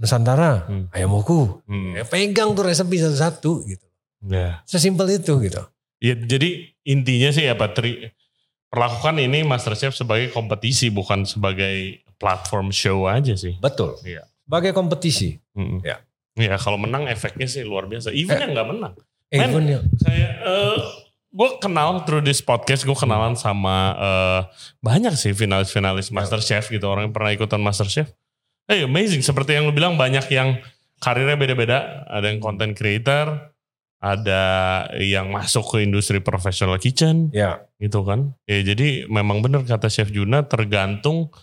[0.00, 0.88] Nusantara, Hmm.
[0.90, 1.60] ayam woku.
[1.68, 1.92] Hmm.
[1.92, 3.86] Ya, pegang tuh resepi satu-satu gitu.
[4.24, 4.64] Ya.
[4.64, 5.60] Sesimpel itu gitu.
[6.00, 8.08] Ya, jadi intinya sih apa tri
[8.66, 13.60] perlakukan ini MasterChef sebagai kompetisi bukan sebagai platform show aja sih.
[13.60, 14.00] Betul.
[14.00, 14.24] Iya.
[14.40, 15.36] Sebagai kompetisi.
[15.52, 15.82] Mm-mm.
[15.82, 16.00] Ya.
[16.32, 18.08] Ya kalau menang efeknya sih luar biasa.
[18.10, 18.40] Even Eh.
[18.40, 18.92] yang nggak menang.
[19.28, 20.32] Eh, even ya- Kayak
[21.30, 24.40] gue kenal through this podcast gue kenalan sama eh,
[24.80, 28.08] banyak sih finalis-finalis MasterChef gitu orang yang pernah ikutan MasterChef.
[28.70, 30.62] Hey amazing seperti yang lu bilang banyak yang
[31.02, 32.06] karirnya beda-beda.
[32.06, 33.50] Ada yang content creator,
[33.98, 34.42] ada
[35.02, 37.66] yang masuk ke industri professional kitchen ya.
[37.82, 38.30] gitu kan.
[38.46, 41.34] Ya jadi memang benar kata Chef Juna tergantung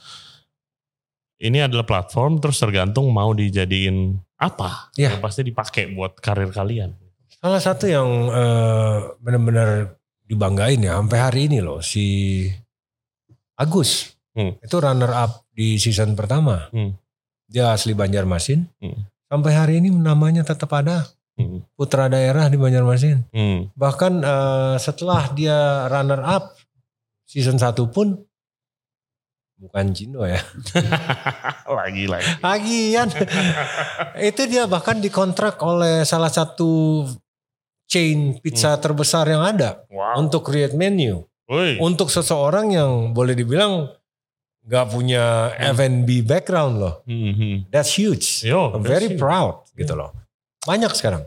[1.44, 4.88] ini adalah platform terus tergantung mau dijadiin apa.
[4.96, 5.12] Ya.
[5.12, 6.96] Yang pasti dipakai buat karir kalian.
[7.44, 12.48] Salah satu yang eh, benar-benar dibanggain ya sampai hari ini loh si
[13.60, 14.16] Agus.
[14.32, 14.56] Hmm.
[14.64, 16.72] Itu runner up di season pertama.
[16.72, 16.96] Hmm.
[17.48, 18.68] Dia asli Banjarmasin.
[18.84, 19.08] Hmm.
[19.28, 21.08] Sampai hari ini namanya tetap ada.
[21.40, 21.64] Hmm.
[21.76, 23.28] Putra daerah di Banjarmasin.
[23.32, 23.72] Hmm.
[23.72, 26.56] Bahkan eh, setelah dia runner up
[27.24, 28.20] season 1 pun
[29.58, 30.38] bukan Cino ya.
[31.78, 32.30] lagi lagi.
[32.40, 33.08] Lagian
[34.22, 37.04] itu dia bahkan dikontrak oleh salah satu
[37.88, 40.20] chain pizza terbesar yang ada Wow.
[40.22, 41.24] untuk create menu.
[41.48, 41.80] Woi.
[41.80, 43.88] Untuk seseorang yang boleh dibilang
[44.68, 46.96] nggak punya F&B background loh.
[47.08, 47.56] Hmm, hmm.
[47.72, 48.44] That's huge.
[48.44, 49.20] Yo, I'm that's very huge.
[49.20, 50.12] proud gitu loh.
[50.68, 51.24] Banyak sekarang.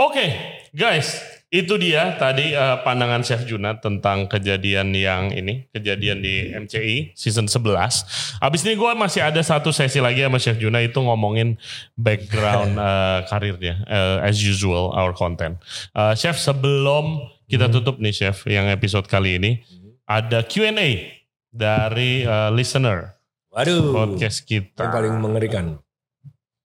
[0.00, 0.32] Oke,
[0.72, 1.20] guys,
[1.52, 7.52] itu dia tadi eh, pandangan Chef Juna tentang kejadian yang ini, kejadian di MCI season
[7.52, 8.40] 11.
[8.40, 11.60] Abis ini gue masih ada satu sesi lagi sama Chef Juna itu ngomongin
[12.00, 15.60] background eh, karirnya, eh, as usual our content.
[15.92, 19.60] Eh, Chef sebelum kita tutup nih Chef, yang episode kali ini
[20.08, 21.19] ada Q&A
[21.50, 23.20] dari eh, listener.
[23.50, 23.90] Waduh.
[23.90, 24.86] podcast kita.
[24.86, 25.64] Yang paling mengerikan.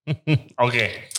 [0.65, 1.09] Oke.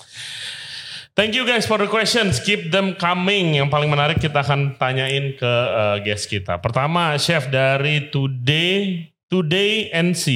[1.16, 2.38] Thank you guys for the questions.
[2.38, 3.58] Keep them coming.
[3.58, 6.60] Yang paling menarik kita akan tanyain ke uh, guest kita.
[6.60, 10.26] Pertama, chef dari Today Today NC.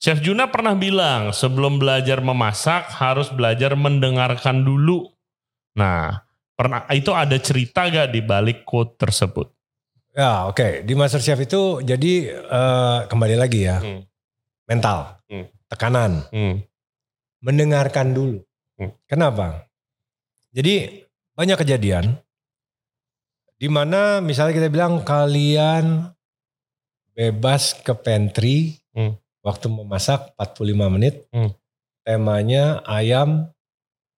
[0.00, 5.12] Chef Juna pernah bilang sebelum belajar memasak harus belajar mendengarkan dulu.
[5.76, 6.24] Nah,
[6.56, 9.52] pernah itu ada cerita gak di balik quote tersebut?
[10.10, 10.58] Ya oke.
[10.58, 10.72] Okay.
[10.82, 13.78] Di Master Chef itu jadi uh, kembali lagi ya.
[13.78, 14.02] Hmm.
[14.66, 15.22] Mental.
[15.30, 15.46] Hmm.
[15.70, 16.26] Tekanan.
[16.34, 16.54] Hmm.
[17.40, 18.42] Mendengarkan dulu.
[18.74, 18.90] Hmm.
[19.06, 19.70] Kenapa?
[20.50, 21.06] Jadi
[21.38, 22.18] banyak kejadian
[23.60, 26.10] di mana misalnya kita bilang kalian
[27.14, 29.14] bebas ke pantry Hmm.
[29.46, 31.22] waktu memasak 45 menit.
[31.30, 31.54] Hmm.
[32.02, 33.46] Temanya ayam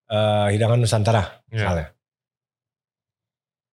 [0.08, 1.52] uh, hidangan Nusantara Ya.
[1.52, 1.86] misalnya.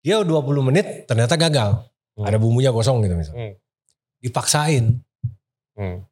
[0.05, 1.81] Dia 20 menit ternyata gagal.
[2.13, 2.25] Hmm.
[2.29, 3.53] Ada bumbunya kosong gitu misalnya.
[3.53, 3.53] Hmm.
[4.21, 4.85] Dipaksain.
[5.73, 6.05] Hmm.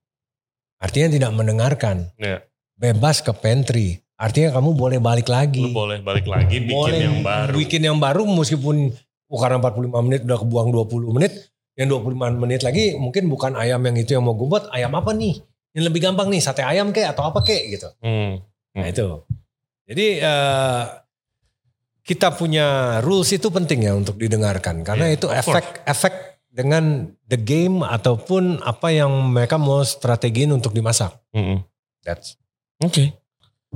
[0.81, 2.09] Artinya tidak mendengarkan.
[2.17, 2.41] Ya.
[2.73, 4.01] Bebas ke pantry.
[4.17, 5.61] Artinya kamu boleh balik lagi.
[5.61, 7.53] Lu boleh balik lagi bikin boleh yang baru.
[7.57, 8.93] bikin yang baru meskipun
[9.29, 11.33] oh, karena 45 menit udah kebuang 20 menit.
[11.77, 14.69] Yang 25 menit lagi mungkin bukan ayam yang itu yang mau gue buat.
[14.73, 15.41] Ayam apa nih?
[15.77, 17.89] Yang lebih gampang nih sate ayam kek atau apa kek gitu.
[18.01, 18.41] Hmm.
[18.73, 19.25] Nah itu.
[19.85, 20.83] Jadi eh,
[22.01, 24.81] kita punya rules itu penting ya untuk didengarkan.
[24.81, 26.13] Karena Yeah, itu efek efek
[26.51, 31.15] dengan the game ataupun apa yang mereka mau strategiin untuk dimasak.
[31.31, 31.63] Hmm.
[32.01, 32.41] That's
[32.81, 33.13] Oke.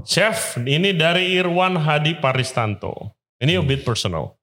[0.03, 3.15] Chef, ini dari Irwan Hadi Paristanto.
[3.39, 4.35] Ini a bit personal.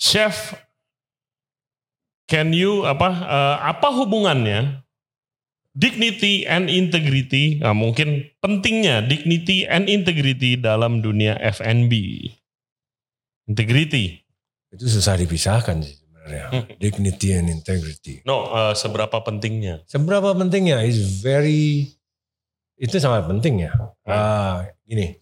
[0.00, 0.56] Chef,
[2.24, 4.87] can you apa eh, apa hubungannya
[5.78, 7.62] dignity and integrity?
[7.62, 11.92] Nah, mungkin pentingnya dignity and integrity dalam dunia F&B.
[13.46, 14.26] Integrity.
[14.68, 16.76] itu susah dipisahkan sih sebenarnya.
[16.76, 18.20] Dignity and integrity.
[18.28, 19.80] No, eh, seberapa pentingnya?
[19.88, 20.84] Seberapa pentingnya?
[20.84, 21.88] Is very
[22.76, 23.72] itu sangat penting ya.
[24.04, 25.18] Ah, gini.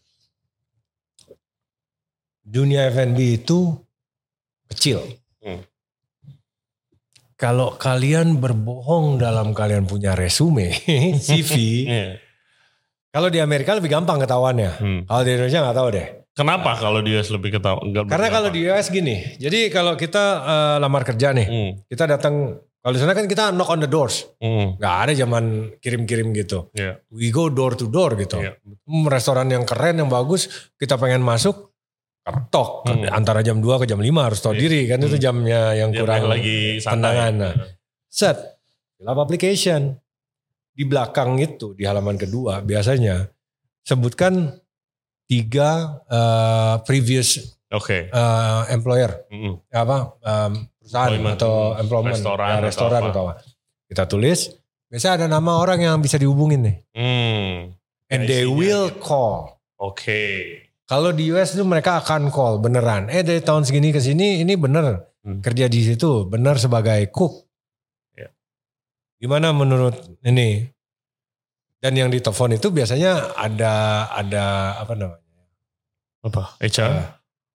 [2.42, 3.74] Dunia F&B itu
[4.70, 4.98] kecil.
[5.40, 5.62] Hmm.
[7.36, 10.72] Kalau kalian berbohong dalam kalian punya resume,
[11.26, 12.16] CV, Iya.
[13.12, 14.70] kalau di Amerika lebih gampang ketahuannya.
[14.80, 15.00] Hmm.
[15.04, 16.06] Kalau di Indonesia nggak tahu deh.
[16.32, 17.92] Kenapa kalau dia lebih ketahuan?
[18.08, 21.70] Karena kalau di US gini, jadi kalau kita eh, lamar kerja nih, Hmm.
[21.84, 24.24] kita datang, kalau di sana kan kita knock on the doors.
[24.40, 24.80] Hmm.
[24.80, 25.44] Nggak ada zaman
[25.76, 26.72] kirim-kirim gitu.
[26.72, 27.04] Iya.
[27.12, 28.40] We go door to door gitu.
[28.40, 31.75] Hmm, Restoran yang keren, yang bagus, kita pengen masuk,
[32.26, 32.68] ketok.
[32.84, 33.06] Hmm.
[33.08, 34.60] Antara jam 2 ke jam 5 harus tahu Iya.
[34.60, 35.22] diri kan itu Hmm.
[35.22, 36.92] jamnya yang Dia kurang lagi santai.
[36.92, 37.32] tendangan.
[37.36, 37.54] Nah,
[38.06, 38.36] set,
[38.92, 39.94] fill up application.
[40.68, 43.30] Di belakang itu, di halaman kedua biasanya
[43.80, 44.58] sebutkan
[45.24, 48.06] tiga eh, previous Oke.
[48.06, 49.62] eh, employer Mm-mm.
[49.68, 51.36] apa em, perusahaan Employment.
[51.36, 53.08] atau employment Restoran ya, atau restoran apa.
[53.08, 53.32] atau apa.
[53.86, 54.38] Kita tulis,
[54.86, 56.76] biasa ada nama orang yang bisa dihubungin nih.
[56.92, 57.54] Hmm.
[58.06, 59.58] And Ya, they will call.
[59.76, 60.65] Oke.
[60.86, 63.10] Kalau di US itu mereka akan call beneran.
[63.10, 65.42] Eh dari tahun segini ke sini ini bener Hmm.
[65.42, 67.50] kerja di situ, bener sebagai cook.
[68.14, 68.30] Ya.
[69.18, 70.62] Gimana menurut ini?
[71.82, 73.74] Dan yang ditelepon itu biasanya ada
[74.08, 74.44] ada
[74.78, 75.42] apa namanya?
[76.22, 76.54] Apa?
[76.62, 76.90] HR?
[76.94, 77.06] Eh,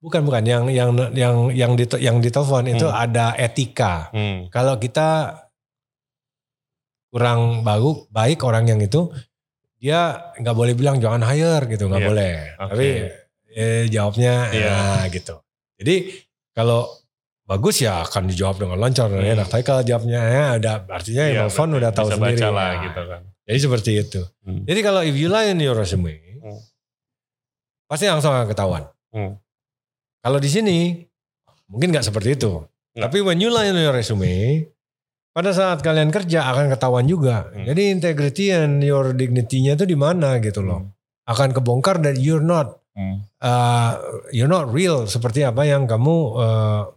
[0.02, 3.00] Bukan bukan yang yang yang yang di yang ditelepon itu Hmm.
[3.00, 4.10] ada etika.
[4.12, 4.50] Hmm.
[4.50, 5.40] Kalau kita
[7.08, 9.12] kurang bagus baik orang yang itu
[9.78, 12.10] dia nggak boleh bilang jangan hire gitu nggak Iya.
[12.10, 12.34] boleh.
[12.58, 12.70] Oke.
[12.72, 12.88] Tapi
[13.54, 14.76] eh, jawabnya Iya.
[15.02, 15.36] ya gitu.
[15.78, 15.96] Jadi
[16.52, 16.88] kalau
[17.44, 19.34] bagus ya akan dijawab dengan lancar dan Hmm.
[19.36, 19.48] enak.
[19.48, 22.38] Tapi kalau jawabnya ya udah artinya Iya, nelfon berarti udah tahu bisa sendiri.
[22.38, 23.22] baca lah Nah, gitu kan.
[23.42, 24.22] Jadi seperti itu.
[24.42, 24.62] Hmm.
[24.64, 26.62] Jadi kalau if you lie in your resume, Hmm.
[27.86, 28.84] pasti langsung akan ketahuan.
[29.12, 29.36] Hmm.
[30.22, 30.78] Kalau di sini
[31.68, 32.64] mungkin nggak seperti itu.
[32.94, 33.04] Nggak.
[33.08, 34.68] Tapi when you lie in your resume,
[35.32, 37.48] pada saat kalian kerja akan ketahuan juga.
[37.50, 37.64] Hmm.
[37.66, 40.92] Jadi integrity and your dignity-nya itu di mana gitu loh.
[41.24, 43.24] Akan kebongkar dan you're not Hmm.
[43.40, 43.92] uh,
[44.36, 46.92] you're not real seperti apa yang kamu uh,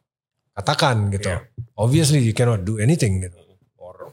[0.52, 1.30] katakan gitu.
[1.30, 1.46] Yeah.
[1.78, 3.38] Obviously you cannot do anything gitu.
[3.78, 4.10] Or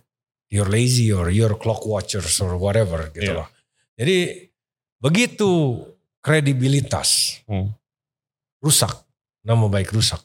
[0.48, 3.38] you're lazy or you're clock watchers or whatever gitu Yeah.
[3.42, 3.50] loh.
[3.98, 4.18] Jadi
[4.98, 5.82] begitu
[6.22, 7.74] kredibilitas Hmm.
[8.62, 8.94] rusak,
[9.42, 10.22] nama baik rusak.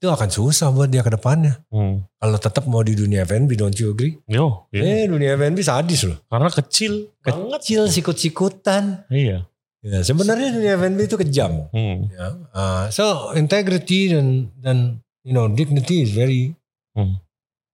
[0.00, 1.60] Itu akan susah buat dia ke depannya.
[1.68, 2.08] Hmm.
[2.16, 4.16] Kalau tetap mau di dunia F&B, don't you agree?
[4.24, 5.04] Yo, iya.
[5.04, 6.16] Eh, dunia F&B sadis loh.
[6.24, 7.12] Karena kecil.
[7.20, 7.60] banget.
[7.60, 9.04] Kecil, sikut-sikutan.
[9.12, 9.44] Iya.
[9.80, 11.72] Ya, sebenarnya dunia F&B itu kejam.
[11.72, 12.12] Hmm.
[12.12, 12.28] Ya.
[12.52, 14.76] Uh, so integrity dan dan
[15.24, 16.52] you know dignity is very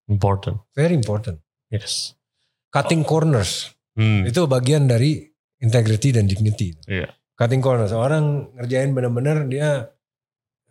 [0.06, 0.62] Important.
[0.70, 1.42] very important.
[1.66, 2.14] Yes.
[2.70, 4.22] Cutting corners Hmm.
[4.22, 5.24] itu bagian dari
[5.58, 6.76] integrity dan dignity.
[6.86, 7.10] Iya.
[7.34, 9.88] Cutting corners orang ngerjain bener-bener dia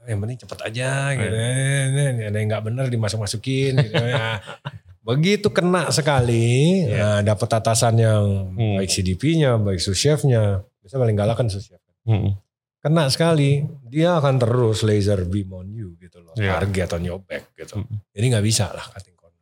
[0.05, 1.33] yang penting cepet aja gitu.
[1.33, 3.97] Eh, Ada yang nggak bener dimasuk-masukin gitu.
[3.97, 4.39] Ya.
[5.05, 6.97] Begitu kena sekali, Iya.
[6.97, 8.23] nah, dapat atasan yang
[8.53, 8.77] Hmm.
[8.79, 10.61] baik CDP-nya, baik sous chef-nya.
[10.85, 11.65] Bisa paling galak kan chef.
[12.05, 12.37] Hmm.
[12.77, 16.37] Kena sekali, dia akan terus laser beam on you gitu loh.
[16.37, 16.61] Iya.
[16.61, 17.81] Target on your back gitu.
[17.81, 17.97] Hmm.
[18.13, 19.41] Jadi nggak bisa lah cutting corner.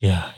[0.00, 0.32] Ya,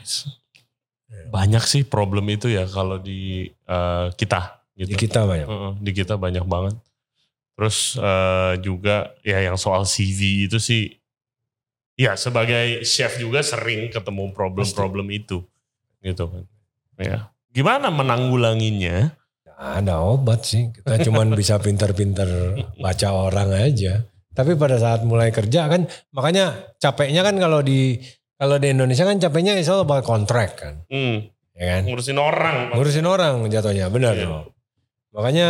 [1.07, 1.31] Iya.
[1.31, 4.91] banyak sih problem itu ya kalau di eh, kita gitu.
[4.91, 5.47] Di kita banyak.
[5.47, 6.75] Heeh, di kita banyak banget.
[7.55, 10.91] Terus eh, juga ya yang soal CV itu sih,
[11.95, 15.45] ya sebagai chef juga sering ketemu problem-problem itu,
[16.03, 16.43] gitu kan.
[16.99, 19.13] Ya, gimana menanggulanginya?
[19.55, 20.69] Ada obat sih.
[20.69, 22.27] Kita cuman bisa pinter-pinter
[22.75, 24.03] baca orang aja.
[24.33, 28.01] Tapi pada saat mulai kerja kan, makanya capeknya kan kalau di
[28.33, 31.81] kalau di Indonesia kan capeknya it's all about contract kan, Hmm, ya kan?
[31.85, 32.73] ngurusin orang.
[32.73, 34.25] Ngurusin orang jatuhnya, benar Iya.
[34.25, 34.49] loh.
[35.13, 35.47] Makanya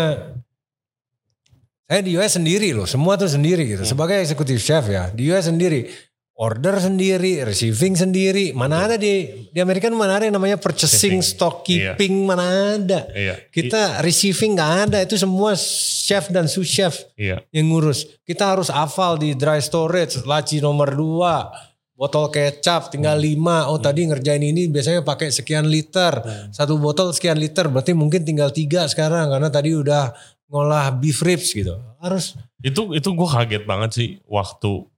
[1.83, 3.87] saya di US sendiri loh, semua tuh sendiri gitu.
[3.87, 3.91] Hmm.
[3.95, 5.87] Sebagai eksekutif chef ya, di US sendiri.
[6.33, 8.57] Order sendiri, receiving sendiri.
[8.57, 13.05] Mana ada di di Amerika mana ada yang namanya purchasing, stock keeping, mana ada.
[13.13, 18.09] Iya, Kita receiving nggak ada, itu semua chef dan sous chef iya, yang ngurus.
[18.25, 23.69] Kita harus hafal di dry storage, laci nomor 2, botol kecap tinggal Hmm.
[23.69, 23.69] 5.
[23.69, 26.17] Oh tadi ngerjain ini biasanya pakai sekian liter.
[26.17, 26.49] Hmm.
[26.49, 30.11] Satu botol sekian liter, berarti mungkin tinggal 3 sekarang karena tadi udah
[30.49, 31.77] ngolah beef ribs gitu.
[32.01, 32.33] Harus
[32.65, 34.89] itu itu gue kaget banget sih waktu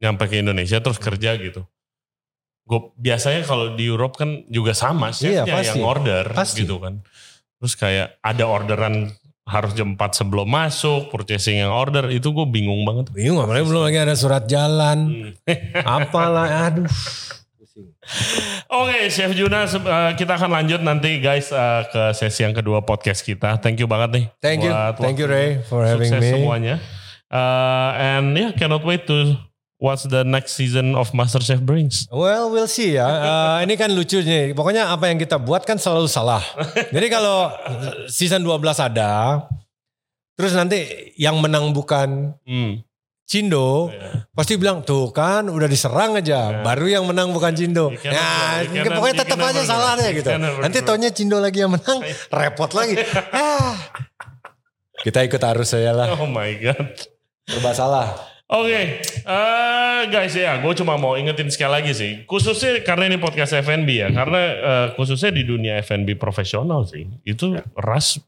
[0.00, 1.62] nyampe ke Indonesia terus kerja gitu.
[2.64, 5.68] Gue biasanya kalau di Europe kan juga sama chefnya Iya, pasti.
[5.68, 6.64] yang order Pasti.
[6.64, 7.04] gitu kan.
[7.58, 9.12] Terus kayak ada orderan
[9.44, 13.10] harus jam 4 sebelum masuk, purchasing yang order itu gue bingung banget.
[13.10, 14.98] bingung apalagi belum lagi ada surat jalan.
[15.44, 15.84] Hmm.
[15.98, 16.86] Apalah aduh.
[18.70, 23.20] Oke, Chef Juna, eh, kita akan lanjut nanti guys eh, ke sesi yang kedua podcast
[23.20, 23.58] kita.
[23.58, 24.24] Thank you banget nih.
[24.38, 24.72] Thank you.
[24.96, 25.26] Thank you.
[25.26, 26.30] Ray for having Sukses me.
[26.32, 26.78] semuanya.
[27.26, 29.38] Uh, and yeah, cannot wait to
[29.80, 32.04] watch the next season of MasterChef brings.
[32.08, 33.08] Well, we'll see ya.
[33.08, 34.52] Eh, ini kan lucu nih.
[34.52, 36.44] Pokoknya apa yang kita buat kan selalu salah.
[36.94, 37.48] Jadi kalau
[38.06, 39.42] season 12 ada,
[40.36, 40.84] terus nanti
[41.16, 42.84] yang menang bukan Hmm.
[43.24, 44.26] Cindo, Iya.
[44.34, 46.66] pasti bilang tuh kan udah diserang aja.
[46.66, 47.94] Baru yang menang bukan Cindo.
[47.94, 50.30] Cannot- Nah, cannot- pokoknya tetap aja salah deh gitu.
[50.34, 52.02] Nanti taunya Cindo lagi yang menang,
[52.34, 52.98] repot lagi.
[53.30, 53.78] Ah.
[55.00, 56.12] Kita ikut arus saya lah.
[56.12, 56.90] Oh my god.
[57.46, 58.10] Serba salah.
[58.50, 63.54] Oke, eh, guys ya, gue cuma mau ingetin sekali lagi sih, khususnya karena ini podcast
[63.54, 68.18] F&B ya, karena eh, khususnya di dunia F&B profesional sih, itu ras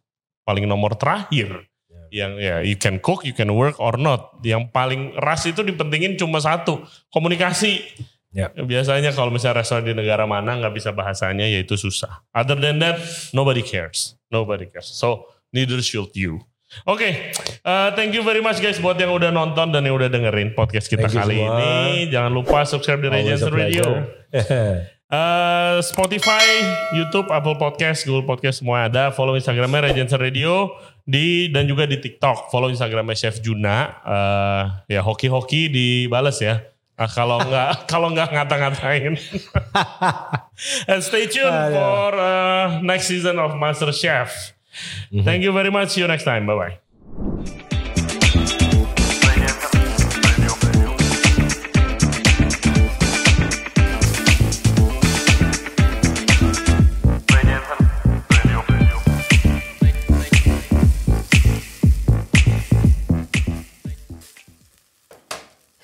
[0.47, 1.67] paling nomor terakhir,
[2.15, 6.15] yang ya you can cook, you can work or not, yang paling ras itu dipentingin
[6.15, 7.83] cuma satu, komunikasi.
[8.31, 8.49] Ya.
[8.55, 12.23] Biasanya kalau misalnya restoran di negara mana nggak bisa bahasanya, ya itu susah.
[12.31, 13.03] Other than that,
[13.35, 14.87] nobody cares, nobody cares.
[14.87, 16.47] So neither should you.
[16.89, 20.57] Oke, eh, thank you very much guys buat yang udah nonton dan yang udah dengerin
[20.57, 22.09] podcast kita Thank kali ini.
[22.09, 23.87] Jangan lupa subscribe di Regency Radio.
[25.13, 26.65] Eh, Spotify,
[26.97, 29.13] YouTube, Apple Podcast, Google Podcast semua ada.
[29.13, 30.73] Follow Instagramnya Regency Radio
[31.05, 32.49] di dan juga di TikTok.
[32.49, 33.93] Follow Instagramnya Chef Juna.
[34.09, 36.65] Eh, ya hoki-hoki dibales ya.
[36.97, 39.13] Ah, kalau nggak kalau nggak ngata-ngatain.
[40.89, 41.77] And stay tuned Aduh.
[41.77, 44.57] for uh, next season of Master Chef.
[45.13, 45.25] Mm-hmm.
[45.25, 45.91] Thank you very much.
[45.91, 46.47] See you next time.
[46.47, 47.69] Bye bye.